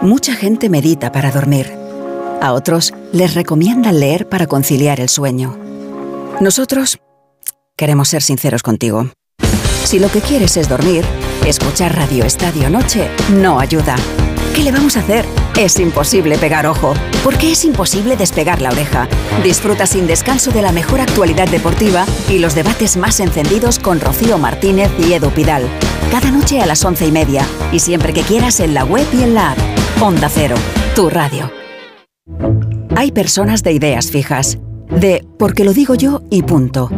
[0.01, 1.82] Mucha gente medita para dormir.
[2.43, 5.57] A otros les recomiendan leer para conciliar el sueño.
[6.41, 6.99] Nosotros
[7.77, 9.13] queremos ser sinceros contigo.
[9.85, 11.05] Si lo que quieres es dormir,
[11.47, 13.95] escuchar Radio Estadio Noche no ayuda.
[14.57, 15.25] ¿Qué le vamos a hacer?
[15.57, 19.09] Es imposible pegar ojo, porque es imposible despegar la oreja.
[19.45, 24.37] Disfruta sin descanso de la mejor actualidad deportiva y los debates más encendidos con Rocío
[24.39, 25.69] Martínez y Edu Pidal.
[26.11, 29.23] Cada noche a las once y media y siempre que quieras en la web y
[29.23, 29.59] en la app.
[30.01, 30.57] Onda Cero,
[30.97, 31.62] tu radio.
[32.95, 34.59] Hay personas de ideas fijas,
[34.89, 36.89] de porque lo digo yo y punto,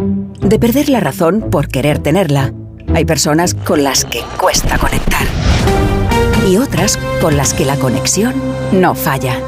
[0.40, 2.52] de perder la razón por querer tenerla.
[2.94, 5.26] Hay personas con las que cuesta conectar
[6.46, 8.34] y otras con las que la conexión
[8.72, 9.40] no falla.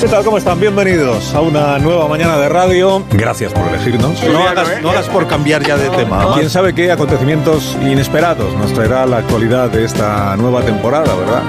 [0.00, 0.24] ¿Qué tal?
[0.24, 0.60] ¿Cómo están?
[0.60, 3.04] Bienvenidos a una nueva mañana de radio.
[3.10, 4.22] Gracias por elegirnos.
[4.22, 6.34] No hagas, no hagas por cambiar ya de tema.
[6.34, 11.42] Quién sabe qué acontecimientos inesperados nos traerá la actualidad de esta nueva temporada, ¿verdad?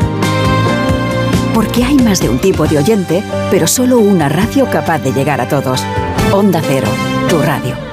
[1.53, 5.41] Porque hay más de un tipo de oyente, pero solo una radio capaz de llegar
[5.41, 5.83] a todos.
[6.31, 6.87] Onda Cero,
[7.29, 7.90] tu radio.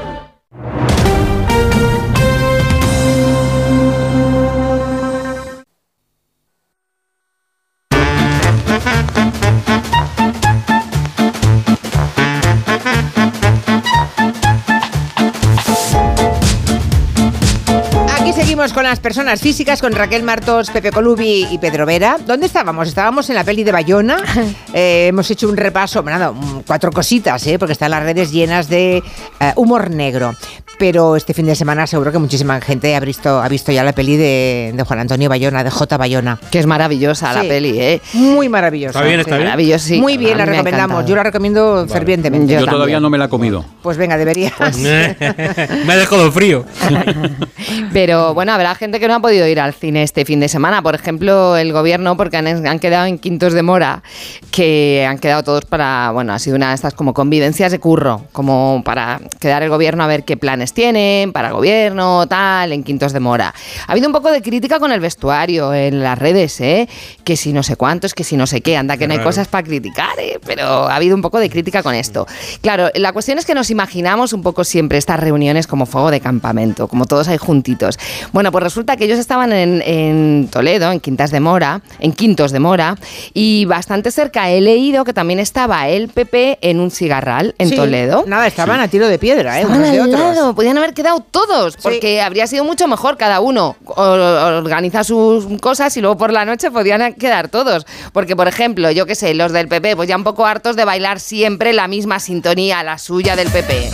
[18.89, 22.17] Las personas físicas, con Raquel Martos, Pepe Colubi y Pedro Vera.
[22.25, 22.89] ¿Dónde estábamos?
[22.89, 24.17] Estábamos en la peli de Bayona.
[24.75, 26.35] Eh, hemos hecho un repaso, bueno, nada,
[26.67, 27.59] cuatro cositas, ¿eh?
[27.59, 30.35] porque están las redes llenas de eh, humor negro.
[30.79, 33.93] Pero este fin de semana seguro que muchísima gente ha visto, ha visto ya la
[33.93, 35.97] peli de, de Juan Antonio Bayona, de J.
[35.97, 36.39] Bayona.
[36.51, 38.01] Que es maravillosa la peli, ¿eh?
[38.15, 38.99] Muy maravillosa.
[39.01, 39.37] Está bien, está Sí.
[39.39, 39.49] bien.
[39.49, 40.01] Maravillosa, sí.
[40.01, 41.05] Muy bien, A la recomendamos.
[41.07, 42.53] Yo la recomiendo fervientemente.
[42.55, 43.65] Yo todavía no me la he comido.
[43.83, 44.53] Pues venga, deberías.
[44.79, 46.65] me ha dejado frío.
[47.93, 50.83] Pero bueno, habrá gente que no ha podido ir al cine este fin de semana.
[50.83, 54.03] Por ejemplo, el gobierno, porque han, han quedado en quintos de mora,
[54.51, 58.23] que han quedado todos para, bueno, ha sido una de estas como convivencias de curro,
[58.33, 62.83] como para quedar el gobierno a ver qué planes tienen para el gobierno, tal, en
[62.83, 63.55] quintos de mora.
[63.87, 66.89] Ha habido un poco de crítica con el vestuario en las redes, ¿eh?
[67.25, 69.49] Que si no sé cuántos, que si no sé qué, anda, que no hay cosas
[69.49, 70.39] para criticar, ¿eh?
[70.45, 72.27] Pero ha habido un poco de crítica con esto.
[72.61, 76.21] Claro, la cuestión es que nos imaginamos un poco siempre estas reuniones como fuego de
[76.21, 77.99] campamento, como todos ahí juntitos.
[78.33, 82.53] Bueno, pues resulta que ellos estaban en, en Toledo, en Quintas de Mora, en Quintos
[82.53, 82.97] de Mora,
[83.35, 87.77] y bastante cerca he leído que también estaba el PP en un cigarral en Sí,
[87.77, 88.25] Toledo.
[88.27, 89.63] Nada, estaban a tiro de piedra, ¿eh?
[89.63, 90.21] Estaban de otros.
[90.21, 95.47] lado, podían haber quedado todos, porque habría sido mucho mejor cada uno o- organiza sus
[95.61, 97.87] cosas y luego por la noche podían quedar todos.
[98.13, 100.85] Porque, por ejemplo, yo qué sé, los del PP, pues ya un poco hartos de
[100.85, 103.89] bailar siempre la misma sintonía, la suya del PP.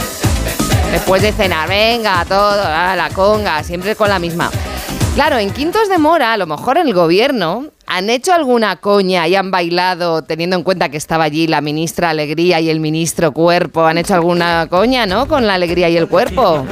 [0.90, 4.50] Después de cenar, venga, todo, ah, la conga, siempre con la misma.
[5.14, 9.37] Claro, en Quintos de Mora, a lo mejor el gobierno han hecho alguna coña y
[9.37, 13.87] han bailado, teniendo en cuenta que estaba allí la ministra Alegría y el ministro Cuerpo,
[13.87, 15.29] han hecho alguna coña, ¿no?
[15.29, 16.66] Con la alegría y el cuerpo.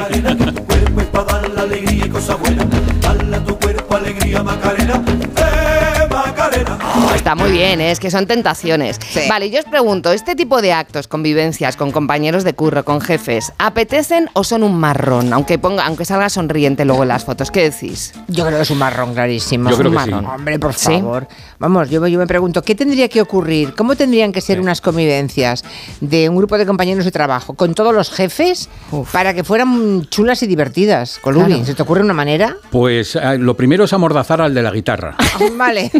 [3.45, 4.95] tu cuerpo alegría, Macarena.
[5.37, 6.79] ¡Eh, Macarena!
[7.15, 7.91] Está muy bien, ¿eh?
[7.93, 8.99] es que son tentaciones.
[9.29, 13.53] Vale, yo os pregunto, ¿este tipo de actos, convivencias con compañeros de curro, con jefes,
[13.59, 15.33] apetecen o son un marrón?
[15.33, 18.13] Aunque ponga, aunque salga sonriente luego en las fotos, ¿qué decís?
[18.29, 19.71] Yo creo que es un marrón clarísimo.
[19.71, 20.11] Yo creo Un que sí.
[20.11, 20.27] marrón.
[20.31, 20.87] Hombre, por ¿Sí?
[20.95, 21.29] favor.
[21.59, 23.75] Vamos, yo, yo me pregunto, ¿qué tendría que ocurrir?
[23.75, 25.65] ¿Cómo tendrían que ser unas convivencias
[26.01, 28.69] de un grupo de compañeros de trabajo con todos los jefes
[29.13, 31.19] para que fueran chulas y divertidas?
[31.23, 31.65] Colubi, Claro.
[31.67, 32.57] ¿se te ocurre una manera?
[32.71, 35.15] Pues eh, lo primero es amordazar al de la guitarra.
[35.57, 35.91] vale.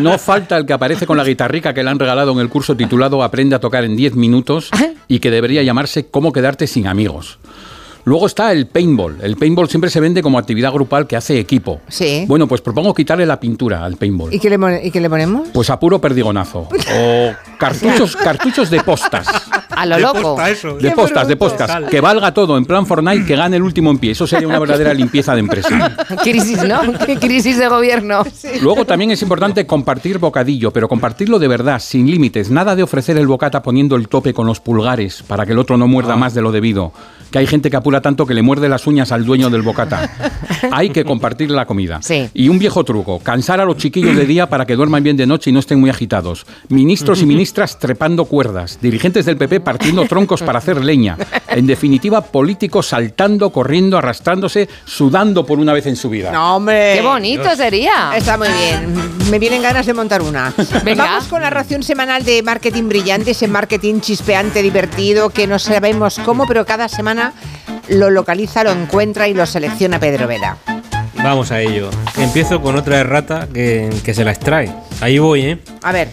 [0.00, 2.76] No falta el que aparece con la guitarrica que le han regalado en el curso
[2.76, 4.68] titulado Aprende a tocar en 10 minutos
[5.06, 7.38] y que debería llamarse Cómo quedarte sin amigos.
[8.02, 9.18] Luego está el paintball.
[9.22, 11.80] El paintball siempre se vende como actividad grupal que hace equipo.
[11.86, 12.24] Sí.
[12.26, 14.34] Bueno, pues propongo quitarle la pintura al paintball.
[14.34, 15.48] ¿Y qué le, y qué le ponemos?
[15.52, 16.68] Pues a puro perdigonazo.
[16.68, 19.26] O cartuchos, cartuchos de postas.
[19.76, 20.36] A lo loco.
[20.80, 21.84] De postas, de postas.
[21.90, 24.12] Que valga todo, en plan Fortnite, que gane el último en pie.
[24.12, 25.96] Eso sería una verdadera limpieza de empresa.
[26.22, 26.80] Crisis, ¿no?
[27.06, 28.22] ¿Qué crisis de gobierno?
[28.60, 32.50] Luego también es importante compartir bocadillo, pero compartirlo de verdad, sin límites.
[32.50, 35.76] Nada de ofrecer el bocata poniendo el tope con los pulgares para que el otro
[35.76, 36.92] no muerda más de lo debido.
[37.34, 40.08] Que hay gente que apura tanto que le muerde las uñas al dueño del bocata.
[40.70, 41.98] Hay que compartir la comida.
[42.00, 42.30] Sí.
[42.32, 45.26] Y un viejo truco, cansar a los chiquillos de día para que duerman bien de
[45.26, 46.46] noche y no estén muy agitados.
[46.68, 51.18] Ministros y ministras trepando cuerdas, dirigentes del PP partiendo troncos para hacer leña.
[51.48, 56.30] En definitiva, políticos saltando, corriendo, arrastrándose, sudando por una vez en su vida.
[56.30, 56.94] No, hombre.
[56.94, 58.16] ¡Qué bonito sería!
[58.16, 58.94] Está muy bien.
[59.32, 60.54] Me vienen ganas de montar una.
[60.84, 61.04] Venga.
[61.04, 66.20] Vamos con la ración semanal de marketing brillante, ese marketing chispeante, divertido, que no sabemos
[66.24, 67.23] cómo, pero cada semana
[67.88, 70.56] lo localiza, lo encuentra y lo selecciona Pedro Vera.
[71.22, 71.90] Vamos a ello.
[72.18, 74.70] Empiezo con otra errata que, que se la extrae.
[75.00, 75.58] Ahí voy, ¿eh?
[75.82, 76.08] A ver.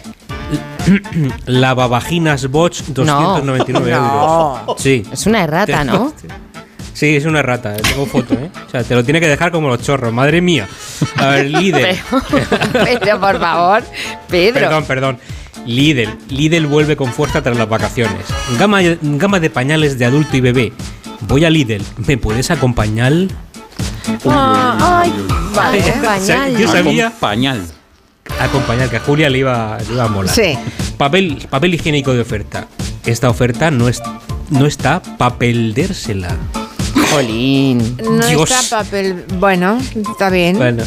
[1.46, 4.58] Lavavaginas Bosch, 299 No.
[4.66, 4.80] euros.
[4.82, 5.02] Sí.
[5.12, 6.12] Es una errata, ¿no?
[6.94, 8.50] Sí, es una rata, tengo foto, ¿eh?
[8.66, 10.68] O sea, te lo tiene que dejar como los chorros, madre mía.
[11.16, 11.80] A ver, Lidl.
[13.00, 13.82] Pero por favor,
[14.28, 14.60] Pedro.
[14.60, 15.18] Perdón, perdón.
[15.64, 16.10] Lidl.
[16.28, 18.20] Lidl vuelve con fuerza tras las vacaciones.
[18.58, 20.72] Gama, gama de pañales de adulto y bebé.
[21.28, 21.82] Voy a Lidl.
[22.06, 23.12] ¿Me puedes acompañar?
[24.28, 25.12] Ah, ay,
[25.54, 26.56] vale, pañal.
[26.58, 27.62] yo sabía Pañal.
[28.40, 30.34] acompañar, que a Julia le iba, le iba a molar.
[30.34, 30.58] Sí.
[30.96, 32.66] Papel, papel higiénico de oferta.
[33.06, 34.02] Esta oferta no, es,
[34.50, 36.36] no está para perdérsela.
[37.10, 37.96] Jolín.
[38.02, 38.50] No Dios.
[38.50, 39.24] está papel.
[39.38, 39.78] Bueno,
[40.10, 40.56] está bien.
[40.56, 40.82] Bueno.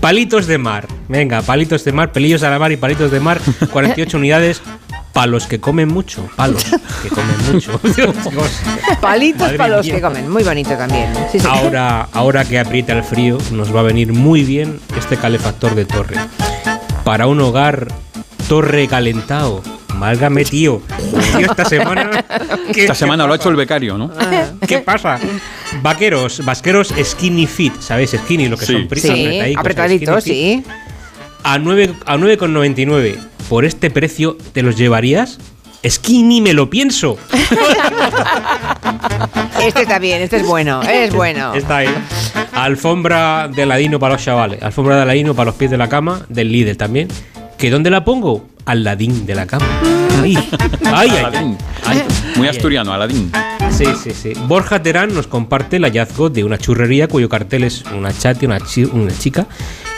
[0.00, 0.86] Palitos de mar.
[1.08, 3.40] Venga, palitos de mar, pelillos a la mar y palitos de mar.
[3.72, 4.60] 48 unidades.
[5.12, 6.26] Para los que comen mucho.
[6.36, 6.64] Palos
[7.02, 7.78] que comen mucho.
[7.94, 8.14] Dios.
[9.00, 9.94] Palitos Madre para los mía.
[9.96, 10.30] que comen.
[10.30, 11.12] Muy bonito también.
[11.30, 11.46] Sí, sí.
[11.48, 15.84] Ahora, ahora que aprieta el frío, nos va a venir muy bien este calefactor de
[15.84, 16.16] torre.
[17.04, 17.88] Para un hogar
[18.48, 19.62] torre calentado.
[19.96, 20.80] Málgame, tío.
[21.36, 22.24] Tío, esta semana.
[22.72, 24.10] ¿qué- Esta semana lo ha hecho el becario, ¿no?
[24.66, 25.18] ¿Qué pasa?
[25.82, 28.10] Vaqueros, vasqueros skinny fit, ¿sabéis?
[28.18, 28.72] Skinny, lo que Sí.
[28.72, 30.66] son pri- Sí, apretadicos, apretaditos, fit.
[31.44, 33.18] A 9 a 9,99.
[33.48, 35.38] Por este precio, ¿te los llevarías?
[35.86, 37.18] Skinny, me lo pienso.
[39.62, 40.82] Este está bien, este es bueno.
[40.82, 41.54] Es bueno.
[41.54, 41.94] Está ahí.
[42.52, 44.60] Alfombra de Aladino para los chavales.
[44.60, 47.06] Alfombra de Aladino para los pies de la cama, del líder también.
[47.62, 48.48] ¿Que dónde la pongo?
[48.66, 49.64] Al ladín de la cama.
[50.20, 50.36] Ay,
[50.84, 51.10] ay.
[51.10, 51.56] Aladín.
[52.34, 53.30] Muy asturiano, Aladín.
[53.70, 54.32] Sí, sí, sí.
[54.48, 58.58] Borja Terán nos comparte el hallazgo de una churrería cuyo cartel es una chati, una,
[58.58, 59.46] chi- una chica,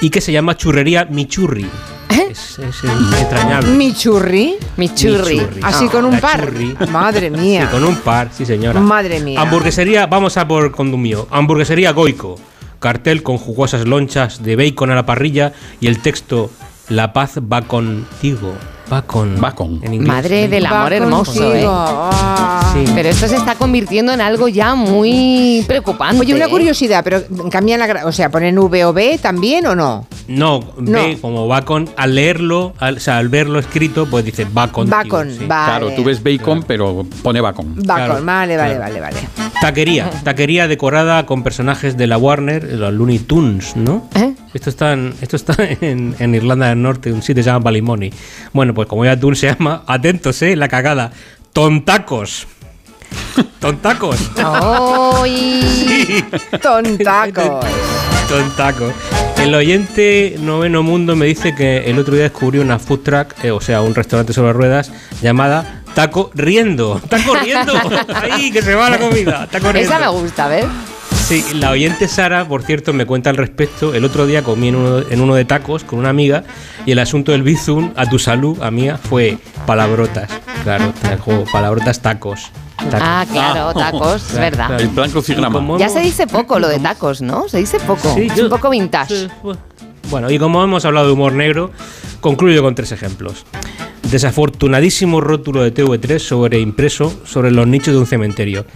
[0.02, 1.64] y que se llama Churrería Michurri.
[2.10, 2.76] Es, es
[3.18, 3.70] entrañable.
[3.70, 4.56] Mi churri.
[4.76, 5.38] Mi churri.
[5.38, 5.60] churri.
[5.62, 6.44] Así Ah, con un par.
[6.50, 6.76] churri.
[6.90, 7.62] Madre mía.
[7.62, 8.78] Sí, con un par, sí señora.
[8.78, 9.40] Madre mía.
[9.40, 11.26] Hamburguesería, vamos a por condumio.
[11.30, 12.36] Hamburguesería Goico.
[12.78, 16.50] Cartel con jugosas lonchas de bacon a la parrilla y el texto
[16.88, 18.52] La paz va contigo.
[18.92, 19.42] Va con.
[19.42, 19.80] Va con.
[19.82, 20.08] En inglés.
[20.08, 21.54] Madre del Va amor hermoso.
[21.54, 21.64] ¿eh?
[21.66, 22.72] Ah.
[22.74, 22.84] Sí.
[22.94, 26.20] Pero esto se está convirtiendo en algo ya muy preocupante.
[26.20, 26.50] Oye, una ¿eh?
[26.50, 28.06] curiosidad, pero cambian la.
[28.06, 30.06] O sea, ¿ponen V o B también o no?
[30.28, 30.92] No, No.
[30.98, 31.88] ve como va con.
[31.96, 34.90] Al leerlo, al, o sea, al verlo escrito, pues dice va con.
[34.90, 35.46] Bacon, vale.
[35.70, 37.74] Claro, tú ves bacon, pero pone bacon.
[37.76, 38.80] Bacon, Claro, vale, vale, claro.
[38.80, 39.16] vale, vale.
[39.62, 40.10] Taquería.
[40.24, 44.06] Taquería decorada con personajes de la Warner, los Looney Tunes, ¿no?
[44.14, 44.34] ¿Eh?
[44.54, 47.64] Esto está, en, esto está en, en Irlanda del Norte, un sitio que se llama
[47.64, 48.12] Ballymoney.
[48.52, 50.56] Bueno, pues como ya Tunes se llama, atentos, ¿eh?
[50.56, 51.12] La cagada.
[51.52, 52.46] Tontacos.
[53.60, 54.30] Tontacos.
[54.36, 56.24] ¡Ay!
[56.62, 57.66] Tontacos.
[58.28, 58.92] Tontacos.
[59.38, 63.50] El oyente noveno mundo me dice que el otro día descubrió una food truck, eh,
[63.50, 67.00] o sea, un restaurante sobre ruedas, llamada Taco Riendo.
[67.08, 67.74] ¡Taco Riendo!
[68.14, 69.46] ¡Ahí, que se va la comida!
[69.50, 69.94] ¡Taco Riendo!
[69.94, 70.66] Esa me gusta, ¿ves?
[71.26, 73.94] Sí, la oyente Sara, por cierto, me cuenta al respecto.
[73.94, 76.44] El otro día comí en uno, en uno de tacos con una amiga
[76.84, 80.30] y el asunto del bizum a tu salud, a mía, fue palabrotas.
[80.64, 82.50] Claro, trajo palabrotas tacos.
[82.76, 83.00] Tacos.
[83.02, 84.78] Ah, claro, tacos, es verdad.
[84.78, 85.78] El plan crucigrama.
[85.78, 87.48] Ya se dice poco lo de tacos, ¿no?
[87.48, 88.12] Se dice poco.
[88.14, 89.28] Sí, es yo- un poco vintage.
[90.10, 91.70] Bueno, y como hemos hablado de humor negro,
[92.20, 93.46] concluyo con tres ejemplos.
[94.10, 98.66] Desafortunadísimo rótulo de TV3 sobre impreso sobre los nichos de un cementerio.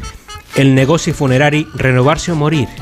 [0.58, 2.68] El negocio funerari renovarse o morir.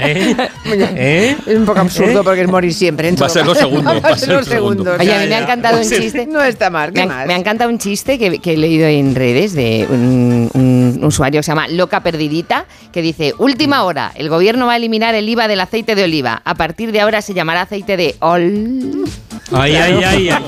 [0.00, 0.36] ¿Eh?
[0.64, 1.36] ¿Eh?
[1.46, 3.08] Es un poco absurdo porque es morir siempre.
[3.08, 4.98] en Va a ser los segundos, Va a ser los segundos.
[4.98, 6.26] Oye, a mí me ha encantado un Sí, chiste.
[6.26, 7.26] No está mal, ¿qué más?
[7.26, 11.40] me ha encantado un chiste que, que he leído en redes de un, un usuario
[11.40, 15.28] que se llama Loca Perdidita, que dice, última hora, el gobierno va a eliminar el
[15.28, 16.40] IVA del aceite de oliva.
[16.44, 19.04] A partir de ahora se llamará aceite de ol...
[19.52, 20.44] Ay, ay, ay, ay.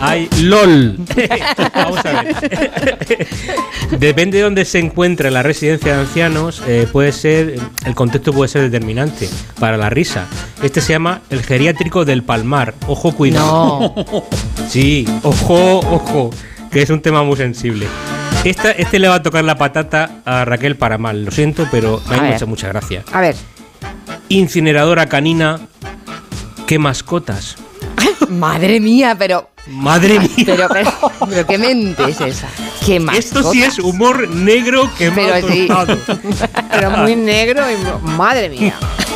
[0.00, 0.98] Ay, LOL.
[1.74, 3.28] Vamos a ver.
[3.98, 8.48] Depende de dónde se encuentre la residencia de ancianos, eh, puede ser, el contexto puede
[8.48, 9.28] ser determinante
[9.60, 10.26] para la risa.
[10.62, 12.74] Este se llama el geriátrico del Palmar.
[12.88, 13.94] Ojo, cuidado.
[14.68, 16.30] Sí, ojo, ojo,
[16.70, 17.86] que es un tema muy sensible.
[18.44, 22.02] Esta, este le va a tocar la patata a Raquel para mal, lo siento, pero
[22.08, 23.04] me ha hecho mucha gracia.
[23.12, 23.36] A ver.
[24.28, 25.60] Incineradora canina,
[26.66, 27.56] ¿qué mascotas?
[28.28, 30.44] Madre mía, pero Madre mía.
[30.44, 30.92] Pero, pero,
[31.28, 32.48] pero qué mente es esa.
[32.84, 33.16] Qué más.
[33.16, 35.68] Esto sí es humor negro que Pero sí.
[36.70, 38.74] Pero muy negro y madre mía.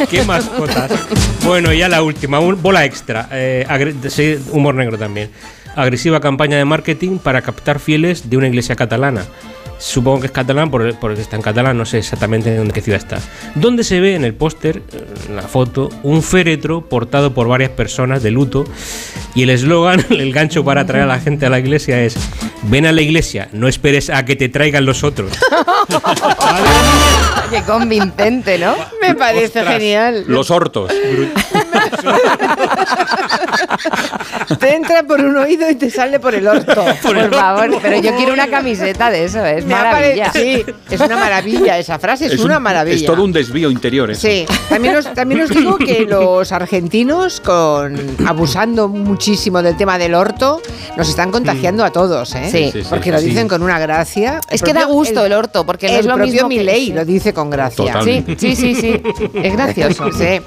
[0.09, 0.93] Qué mascotas.
[1.45, 3.29] Bueno, ya la última, bola extra.
[3.33, 3.67] eh,
[4.53, 5.31] humor negro también.
[5.75, 9.25] Agresiva campaña de marketing para captar fieles de una iglesia catalana.
[9.79, 13.01] Supongo que es catalán por- porque está en catalán, no sé exactamente en qué ciudad
[13.01, 13.19] está.
[13.55, 14.83] Donde se ve en el póster,
[15.29, 18.65] en la foto, un féretro portado por varias personas de luto.
[19.35, 22.17] Y el eslogan, el gancho para atraer a la gente a la iglesia es:
[22.63, 25.33] Ven a la iglesia, no esperes a que te traigan los otros.
[27.51, 28.75] Qué convincente, ¿no?
[29.01, 30.25] Me parece genial.
[30.27, 30.91] Los hortos.
[34.61, 36.85] Te entra por un oído y te sale por el orto.
[37.03, 40.33] Por favor, pero yo quiero una camiseta de eso, es Me maravilla.
[40.33, 41.79] Sí, es una maravilla.
[41.79, 42.97] Esa frase es, un- una maravilla.
[42.97, 44.11] Es todo un desvío interior.
[44.11, 44.21] eso.
[44.27, 47.97] Sí, también os, también os digo que los argentinos, con
[48.27, 50.61] abusando muchísimo del tema del orto,
[50.97, 52.49] nos están contagiando a todos, ¿eh?
[52.51, 52.71] Sí.
[52.73, 53.27] Sí, sí, porque lo sí.
[53.27, 54.41] dicen con una gracia.
[54.51, 56.93] Es que da gusto el orto, porque no el es lo propio mismo que- Milei
[56.93, 57.93] lo dice con gracia.
[57.93, 58.37] Totalmente.
[58.39, 59.03] Sí, sí, sí, sí.
[59.43, 60.07] Es gracioso.
[60.17, 60.41] Sí.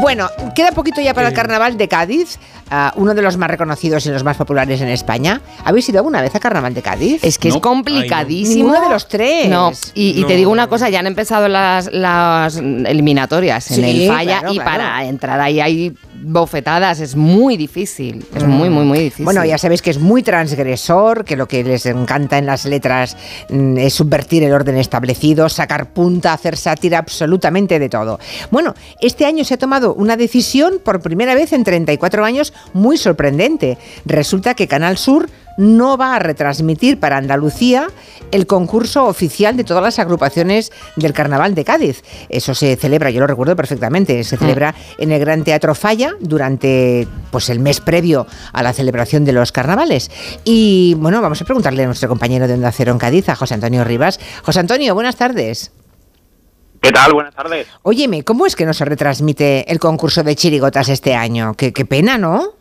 [0.00, 2.38] Bueno, queda poquito ya para el carnaval de Cádiz,
[2.70, 5.40] ah, uno de los más reconocidos y los más populares en España.
[5.64, 7.22] ¿Habéis ido alguna vez a carnaval de Cádiz?
[7.22, 8.54] Es que es complicadísimo.
[8.68, 9.48] Ninguno de los tres.
[9.48, 14.02] No, y, y te digo una cosa, ya han empezado las, las eliminatorias en Sí,
[14.04, 14.70] el falla claro, y claro.
[14.70, 19.24] para entrar ahí hay bofetadas, es muy difícil, es muy, muy, muy difícil.
[19.24, 23.16] Bueno, ya sabéis que es muy transgresor, que lo que les encanta en las letras
[23.48, 28.18] mm, es subvertir el orden establecido, sacar punta, hacer sátira, absolutamente de todo.
[28.50, 32.96] Bueno, este año se ha tomado una decisión por primera vez en 34 años muy
[32.96, 33.78] sorprendente.
[34.04, 35.28] Resulta que Canal Sur
[35.60, 37.88] no va a retransmitir para Andalucía
[38.30, 42.02] el concurso oficial de todas las agrupaciones del Carnaval de Cádiz.
[42.28, 47.06] Eso se celebra, yo lo recuerdo perfectamente, se celebra en el Gran Teatro Falla durante
[47.30, 50.10] pues el mes previo a la celebración de los carnavales.
[50.44, 53.54] Y bueno, vamos a preguntarle a nuestro compañero de Onda Cero en Cádiz, a José
[53.54, 54.18] Antonio Rivas.
[54.42, 55.72] José Antonio, buenas tardes.
[56.80, 57.12] ¿Qué tal?
[57.12, 57.66] Buenas tardes.
[57.82, 61.54] Óyeme, ¿cómo es que no se retransmite el concurso de chirigotas este año?
[61.54, 62.59] Qué, qué pena, ¿no?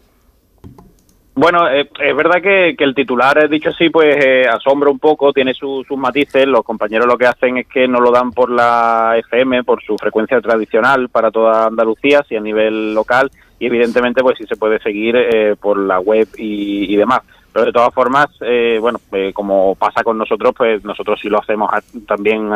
[1.41, 4.99] Bueno, eh, es verdad que, que el titular, eh, dicho así, pues eh, asombra un
[4.99, 6.45] poco, tiene su- sus matices.
[6.45, 9.95] Los compañeros lo que hacen es que no lo dan por la FM, por su
[9.97, 14.79] frecuencia tradicional para toda Andalucía, si a nivel local, y evidentemente pues sí se puede
[14.79, 17.21] seguir eh, por la web y, y demás.
[17.53, 21.39] Pero de todas formas, eh, bueno, eh, como pasa con nosotros, pues nosotros sí lo
[21.39, 21.71] hacemos
[22.05, 22.49] también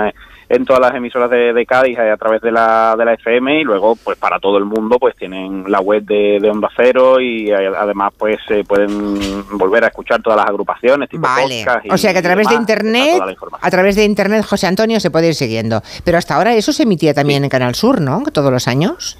[0.50, 3.62] en todas las emisoras de, de Cádiz eh, a través de la, de la FM
[3.62, 7.20] y luego pues para todo el mundo pues tienen la web de, de Onda Cero
[7.20, 11.64] y eh, además pues eh, pueden volver a escuchar todas las agrupaciones tipo Vale.
[11.64, 13.22] podcast y- O sea que a través de demás, internet,
[13.62, 15.82] a través de internet, José Antonio se puede ir siguiendo.
[16.04, 18.24] Pero hasta ahora eso se emitía también en Canal Sur, ¿no?
[18.32, 19.18] Todos los años.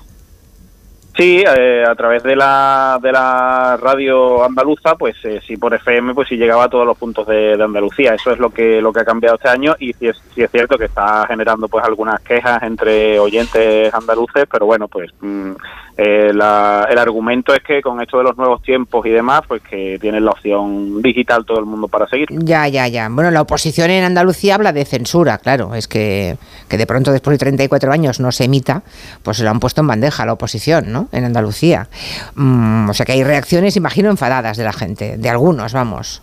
[1.16, 6.16] Sí, eh, a través de la, de la radio andaluza, pues eh, sí por FM,
[6.16, 8.16] pues sí llegaba a todos los puntos de, de Andalucía.
[8.16, 10.76] Eso es lo que lo que ha cambiado este año y sí es, es cierto
[10.78, 15.52] que está generando pues algunas quejas entre oyentes andaluces, pero bueno, pues mm,
[15.98, 19.62] eh, la- el argumento es que con esto de los nuevos tiempos y demás, pues
[19.62, 22.28] que tienen la opción digital todo el mundo para seguir.
[22.32, 23.08] Ya, ya, ya.
[23.12, 25.76] Bueno, la oposición en Andalucía habla de censura, claro.
[25.76, 26.38] Es que,
[26.68, 28.82] que de pronto después de 34 años no se emita,
[29.22, 31.03] pues se lo han puesto en bandeja la oposición, ¿no?
[31.12, 31.88] En Andalucía.
[32.36, 36.22] Mm, o sea que hay reacciones, imagino, enfadadas de la gente, de algunos, vamos.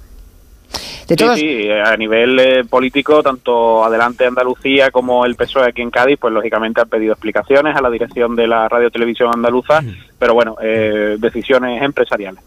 [1.08, 5.82] De Sí, todos, sí, a nivel eh, político, tanto Adelante Andalucía como el PSOE aquí
[5.82, 9.82] en Cádiz, pues lógicamente han pedido explicaciones a la dirección de la Radio Televisión Andaluza,
[10.18, 12.44] pero bueno, eh, decisiones empresariales.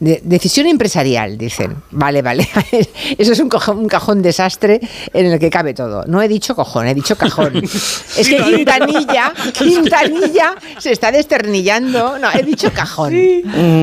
[0.00, 1.76] De- decisión empresarial, dicen.
[1.90, 2.48] Vale, vale.
[3.18, 4.80] Eso es un cajón, un cajón desastre
[5.12, 6.04] en el que cabe todo.
[6.06, 7.56] No he dicho cojón, he dicho cajón.
[8.16, 12.18] es que Quintanilla, Quintanilla se está desternillando.
[12.18, 13.12] No, he dicho cajón.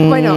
[0.09, 0.33] Bueno,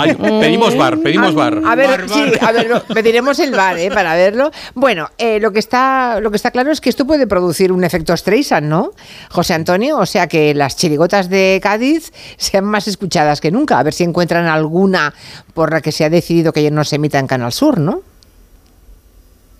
[0.00, 1.60] Ay, pedimos bar, pedimos bar.
[1.66, 3.90] A ver, sí, a ver, pediremos el bar, ¿eh?
[3.90, 4.50] Para verlo.
[4.74, 7.84] Bueno, eh, lo que está, lo que está claro es que esto puede producir un
[7.84, 8.92] efecto Streisand, ¿no?
[9.30, 13.78] José Antonio, o sea que las chirigotas de Cádiz sean más escuchadas que nunca.
[13.78, 15.12] A ver si encuentran alguna
[15.54, 18.00] por la que se ha decidido que no se emita en Canal Sur, ¿no?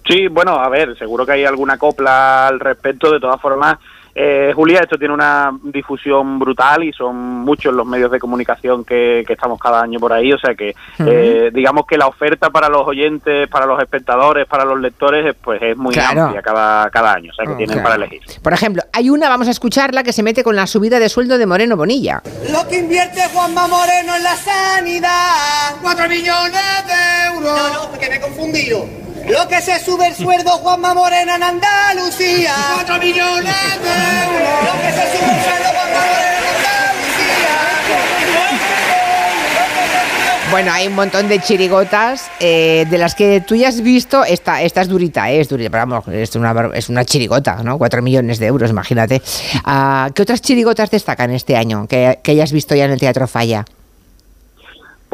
[0.09, 3.11] Sí, bueno, a ver, seguro que hay alguna copla al respecto.
[3.11, 3.79] De todas formas,
[4.19, 9.23] eh, Julia, esto tiene una difusión brutal y son muchos los medios de comunicación que,
[9.27, 10.33] que estamos cada año por ahí.
[10.33, 14.65] O sea que, eh, digamos que la oferta para los oyentes, para los espectadores, para
[14.65, 16.23] los lectores, pues es muy Claro.
[16.25, 17.31] amplia cada, cada año.
[17.31, 17.91] O sea que Oh, tienen claro.
[17.91, 18.23] para elegir.
[18.43, 21.37] Por ejemplo, hay una, vamos a escucharla, que se mete con la subida de sueldo
[21.37, 22.23] de Moreno Bonilla.
[22.51, 25.77] Lo que invierte Juanma Moreno en la sanidad.
[25.83, 26.53] Cuatro millones
[26.87, 27.43] de euros.
[27.45, 28.87] No, no, porque me he confundido.
[29.29, 32.55] Lo que se sube el sueldo Juanma Moreno en Andalucía.
[32.75, 33.89] Cuatro millones de
[34.25, 34.65] euros.
[34.65, 37.57] Lo que se sube el sueldo Juanma Moreno en Andalucía.
[40.51, 44.25] Bueno, hay un montón de chirigotas eh, de las que tú ya has visto.
[44.25, 47.79] Esta, esta es durita, eh, es durita, pero vamos, es una, es una chirigota, ¿no?
[47.79, 49.21] Cuatro millones de euros, imagínate.
[49.65, 53.27] Ah, ¿Qué otras chirigotas destacan este año que, que hayas visto ya en el Teatro
[53.27, 53.65] Falla?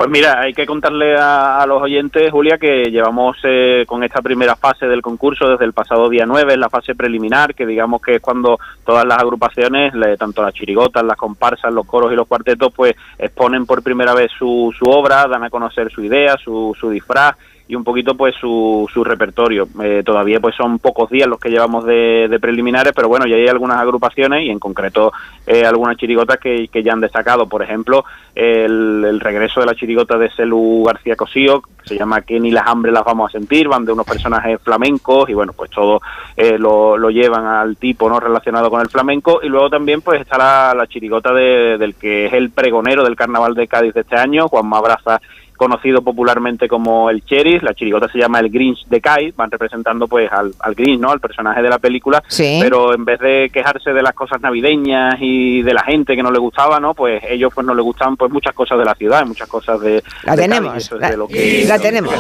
[0.03, 4.57] Pues mira, hay que contarle a, los oyentes, Julia, que llevamos eh, con esta primera
[4.57, 8.21] fase del concurso desde el pasado día 9, la fase preliminar, que digamos que es
[8.21, 12.97] cuando todas las agrupaciones, tanto las chirigotas, las comparsas, los coros y los cuartetos, pues
[13.17, 17.37] exponen por primera vez su, su obra, dan a conocer su idea, su, su disfraz
[17.69, 19.67] y un poquito pues su, su repertorio.
[19.83, 23.37] Eh, todavía pues son pocos días los que llevamos de, de preliminares, pero bueno, ya
[23.37, 25.13] hay algunas agrupaciones y en concreto
[25.47, 27.47] eh, algunas chirigotas que, que ya han destacado.
[27.49, 28.05] Por ejemplo,
[28.35, 32.67] el, regreso de la chirigota de Celu García Cosío, que se llama Que ni las
[32.67, 36.01] hambres las vamos a sentir, van de unos personajes flamencos y bueno, pues todo
[36.37, 39.41] eh, lo, lo llevan al tipo no relacionado con el flamenco.
[39.43, 43.17] Y luego también pues está la, la chirigota de- del que es el pregonero del
[43.17, 45.21] carnaval de Cádiz de este año, Juan Mabraza
[45.63, 50.09] conocido popularmente como el Cheris, la chirigota se llama el Grinch de Kai, van representando
[50.09, 51.11] pues al, al Grinch, ¿no?
[51.11, 52.59] Al personaje de la película, Sí.
[52.61, 56.31] pero en vez de quejarse de las cosas navideñas y de la gente que no
[56.31, 56.95] le gustaba, ¿no?
[56.95, 60.03] Pues ellos pues no le gustaban pues muchas cosas de la ciudad, muchas cosas de
[60.25, 62.13] La de tenemos, Cádiz, la- de lo que- la tenemos.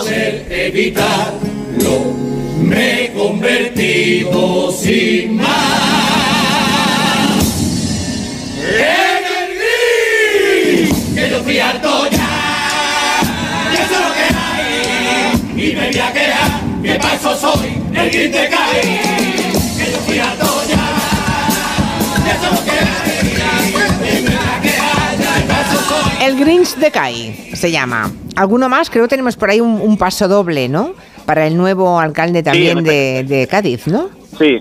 [0.51, 2.13] evitarlo,
[2.63, 5.47] me he convertido sin más
[8.65, 9.49] en el
[10.89, 12.22] gris, que yo harto ya,
[15.63, 16.51] y me voy a quedar,
[16.83, 18.81] que para eso soy el gris de cae,
[19.79, 20.89] que yo estoy harto ya,
[22.25, 25.79] y eso es lo que hay, y me voy a quedar, ya, y para eso
[25.89, 28.11] soy El Grinch de Kai se llama.
[28.35, 28.91] ¿Alguno más?
[28.91, 30.95] Creo que tenemos por ahí un, un paso doble, ¿no?
[31.27, 34.09] Para el nuevo alcalde también de, de Cádiz, ¿no?
[34.39, 34.59] Sí,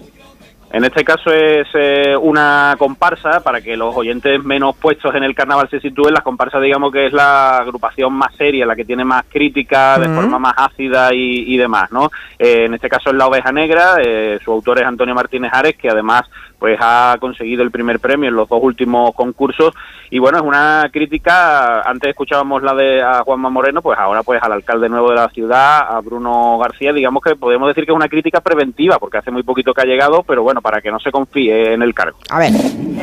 [0.74, 5.36] en este caso es eh, una comparsa, para que los oyentes menos puestos en el
[5.36, 9.04] carnaval se sitúen, las comparsas digamos que es la agrupación más seria, la que tiene
[9.04, 12.10] más crítica, de forma más ácida y, y demás, ¿no?
[12.40, 15.76] Eh, en este caso es La Oveja Negra, eh, su autor es Antonio Martínez Ares,
[15.76, 16.24] que además
[16.62, 19.74] pues ha conseguido el primer premio en los dos últimos concursos
[20.12, 24.44] y bueno, es una crítica, antes escuchábamos la de a Juanma Moreno, pues ahora pues
[24.44, 27.96] al alcalde nuevo de la ciudad, a Bruno García, digamos que podemos decir que es
[27.96, 31.00] una crítica preventiva, porque hace muy poquito que ha llegado, pero bueno, para que no
[31.00, 32.20] se confíe en el cargo.
[32.30, 32.52] A ver.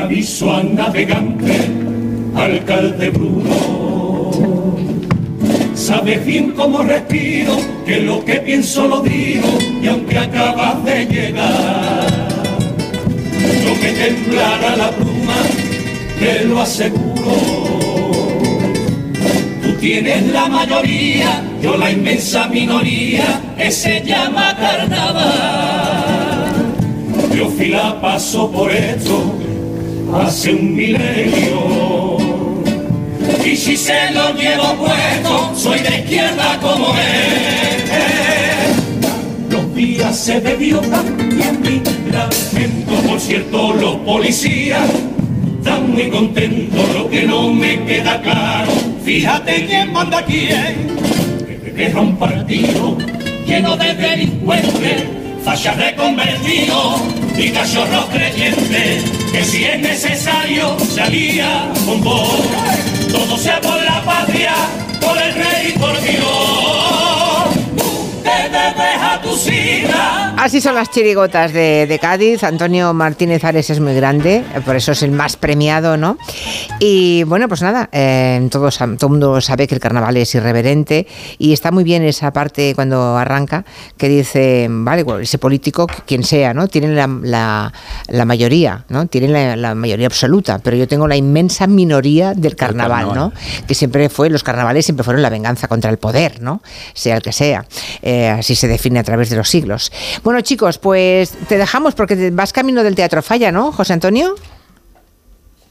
[0.01, 1.69] aviso al navegante,
[2.37, 3.89] alcalde Bruno.
[5.75, 9.49] Sabes bien cómo respiro, que lo que pienso lo digo,
[9.83, 12.08] y aunque acabas de llegar,
[13.65, 15.37] no me temblará la pluma,
[16.19, 17.37] te lo aseguro.
[19.63, 26.09] Tú tienes la mayoría, yo la inmensa minoría, que se llama carnaval.
[27.37, 29.39] Yo fila paso por esto
[30.15, 32.17] hace un milenio.
[33.45, 37.58] Y si se lo llevo puesto, soy de izquierda como él.
[39.79, 41.81] Se bebió también mi.
[43.09, 44.91] Por cierto, los policías
[45.57, 46.95] están muy contentos.
[46.95, 48.73] Lo que no me queda claro,
[49.05, 50.99] fíjate quién manda quién.
[51.77, 52.99] Que un partido
[53.47, 55.05] lleno de delincuentes,
[55.45, 57.01] fachas reconvertidos
[57.39, 62.37] y cachorros creyentes, que si es necesario salía con vos.
[63.13, 64.55] Todo sea por la patria,
[65.01, 67.08] por el rey y por Dios.
[70.39, 72.45] Así son las chirigotas de, de Cádiz.
[72.45, 76.17] Antonio Martínez Ares es muy grande, por eso es el más premiado, ¿no?
[76.79, 81.07] Y bueno, pues nada, eh, todos, todo el mundo sabe que el carnaval es irreverente
[81.39, 83.65] y está muy bien esa parte cuando arranca
[83.97, 86.69] que dice, vale, ese político, quien sea, ¿no?
[86.69, 87.73] Tienen la, la-
[88.09, 89.07] la mayoría, ¿no?
[89.07, 93.33] Tienen la, la mayoría absoluta, pero yo tengo la inmensa minoría del carnaval, carnaval.
[93.35, 93.67] ¿no?
[93.67, 96.63] Que siempre fue, los carnavales siempre fueron la venganza contra el poder, ¿no?
[96.95, 97.65] Sea el que sea.
[98.03, 99.93] Eh, así se define a través de los siglos.
[100.23, 104.35] Bueno, chicos, pues te dejamos porque te- vas camino del Teatro Falla, ¿no, José Antonio?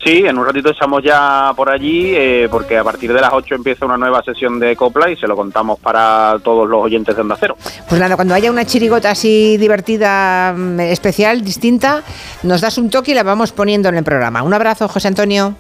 [0.03, 3.55] Sí, en un ratito estamos ya por allí, eh, porque a partir de las 8
[3.55, 7.22] empieza una nueva sesión de copla y se lo contamos para todos los oyentes de
[7.24, 7.58] Onda Cero.
[7.89, 12.03] Pues nada, cuando haya una chirigota así divertida, mm, especial, distinta,
[12.43, 14.43] nos das un toque y la vamos poniendo en el programa.
[14.43, 15.55] Un abrazo, José Antonio.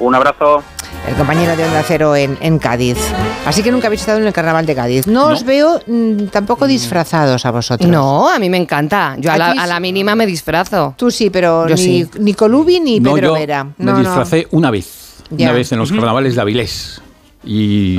[0.00, 0.62] Un abrazo.
[1.08, 2.96] El compañero de Onda Cero en, en Cádiz.
[3.46, 5.06] Así que nunca habéis estado en el carnaval de Cádiz.
[5.06, 7.88] No, os veo mm, tampoco disfrazados a vosotros.
[7.90, 9.16] No, a mí me encanta.
[9.18, 10.94] Yo a la, Aquí a la mínima me disfrazo.
[10.96, 12.08] Tú sí, pero Yo ni, sí.
[12.18, 13.64] ni Colubi ni No, Pedro yo Vera.
[13.64, 15.16] me No, disfracé una vez.
[15.30, 15.46] Ya.
[15.48, 17.00] Una vez en los carnavales de Avilés.
[17.44, 17.98] Y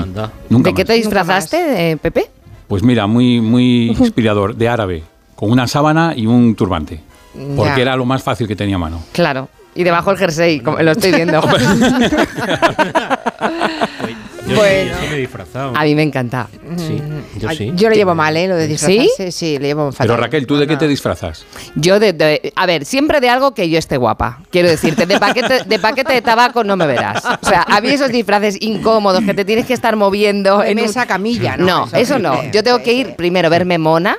[0.50, 2.30] nunca ¿De qué te disfrazaste, eh, Pepe?
[2.68, 5.04] Pues mira, muy, muy inspirador, de árabe,
[5.36, 7.02] con una sábana y un turbante.
[7.56, 7.82] Porque Ya.
[7.82, 9.02] era lo más fácil que tenía a mano.
[9.14, 9.50] Claro.
[9.74, 11.42] Y debajo el jersey, como lo estoy viendo.
[14.48, 14.96] Yo Bueno.
[14.96, 15.74] sí, sí me he disfrazado.
[15.78, 16.48] A mí me encanta.
[16.76, 17.02] Sí,
[17.38, 17.72] yo sí.
[17.76, 18.48] Yo lo llevo mal, ¿eh?
[18.48, 19.00] Lo de ¿Sí?
[19.00, 19.32] disfrazarse.
[19.32, 20.08] Sí, lo llevo fatal.
[20.08, 21.46] Pero Raquel, ¿tú de qué te disfrazas?
[21.76, 24.40] Yo de, de- a ver, siempre de algo que yo esté guapa.
[24.50, 27.24] Quiero decirte, de paquete, de paquete de tabaco no me verás.
[27.42, 30.86] O sea, a mí esos disfraces incómodos que te tienes que estar moviendo en un-
[30.86, 31.66] mesa camilla, ¿no?
[31.66, 32.42] No, Es eso no.
[32.52, 34.18] Yo tengo que ir primero verme mona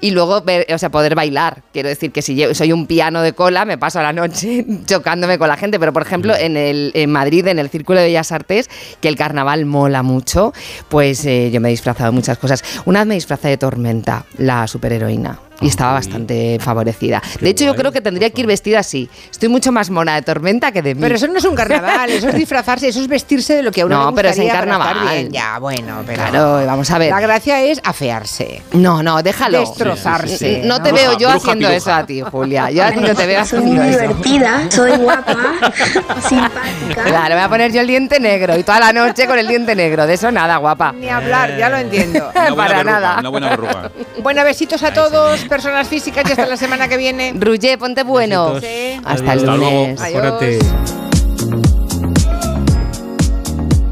[0.00, 1.62] y luego ver, o sea, poder bailar.
[1.72, 5.38] Quiero decir que si yo soy un piano de cola, me paso la noche chocándome
[5.38, 5.78] con la gente.
[5.78, 8.68] Pero, por ejemplo, en, el, en Madrid, en el Círculo de Bellas Artes,
[9.00, 10.52] que el carnaval mola mucho,
[10.88, 12.64] pues eh, yo me he disfrazado de muchas cosas.
[12.84, 15.49] Una vez me disfrazé de Tormenta, la superheroína.
[15.60, 17.22] Y estaba bastante favorecida.
[17.40, 19.08] De hecho, yo creo que tendría que ir vestida así.
[19.30, 21.00] Estoy mucho más mona de tormenta que de mí.
[21.02, 23.82] Pero eso no es un carnaval, eso es disfrazarse, eso es vestirse de lo que
[23.82, 25.18] a uno No, le pero es en gustaría para estar carnaval.
[25.18, 25.32] bien.
[25.32, 26.22] Ya, bueno, pero...
[26.22, 27.10] Claro, vamos a ver.
[27.10, 28.62] La gracia es afearse.
[28.72, 29.60] No, no, déjalo.
[29.60, 30.62] Destrozarse.
[30.64, 31.76] No te veo yo Bruja, haciendo piruja.
[31.76, 32.70] eso a ti, Julia.
[32.70, 34.00] Yo a ti no te veo Soy haciendo muy eso.
[34.00, 35.36] divertida, soy guapa,
[36.28, 37.04] simpática.
[37.04, 39.46] Claro, me voy a poner yo el diente negro y toda la noche con el
[39.46, 40.06] diente negro.
[40.06, 40.92] De eso nada, guapa.
[40.92, 42.30] Ni hablar, ya lo entiendo.
[42.34, 43.16] Una buena Para verruga, nada.
[43.20, 43.90] Una buena verruga.
[44.22, 47.32] Bueno, besitos a todos, personas físicas, y hasta la semana que viene.
[47.38, 48.58] Ruye, ponte bueno.
[48.60, 48.98] Sí.
[49.04, 49.80] Hasta el Hasta luego.
[49.82, 50.00] lunes.
[50.00, 50.58] Mejórate.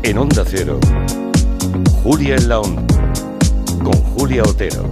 [0.05, 0.81] En Onda Cero,
[2.03, 2.83] Julia en la Onda,
[3.85, 4.89] con Julia Otero.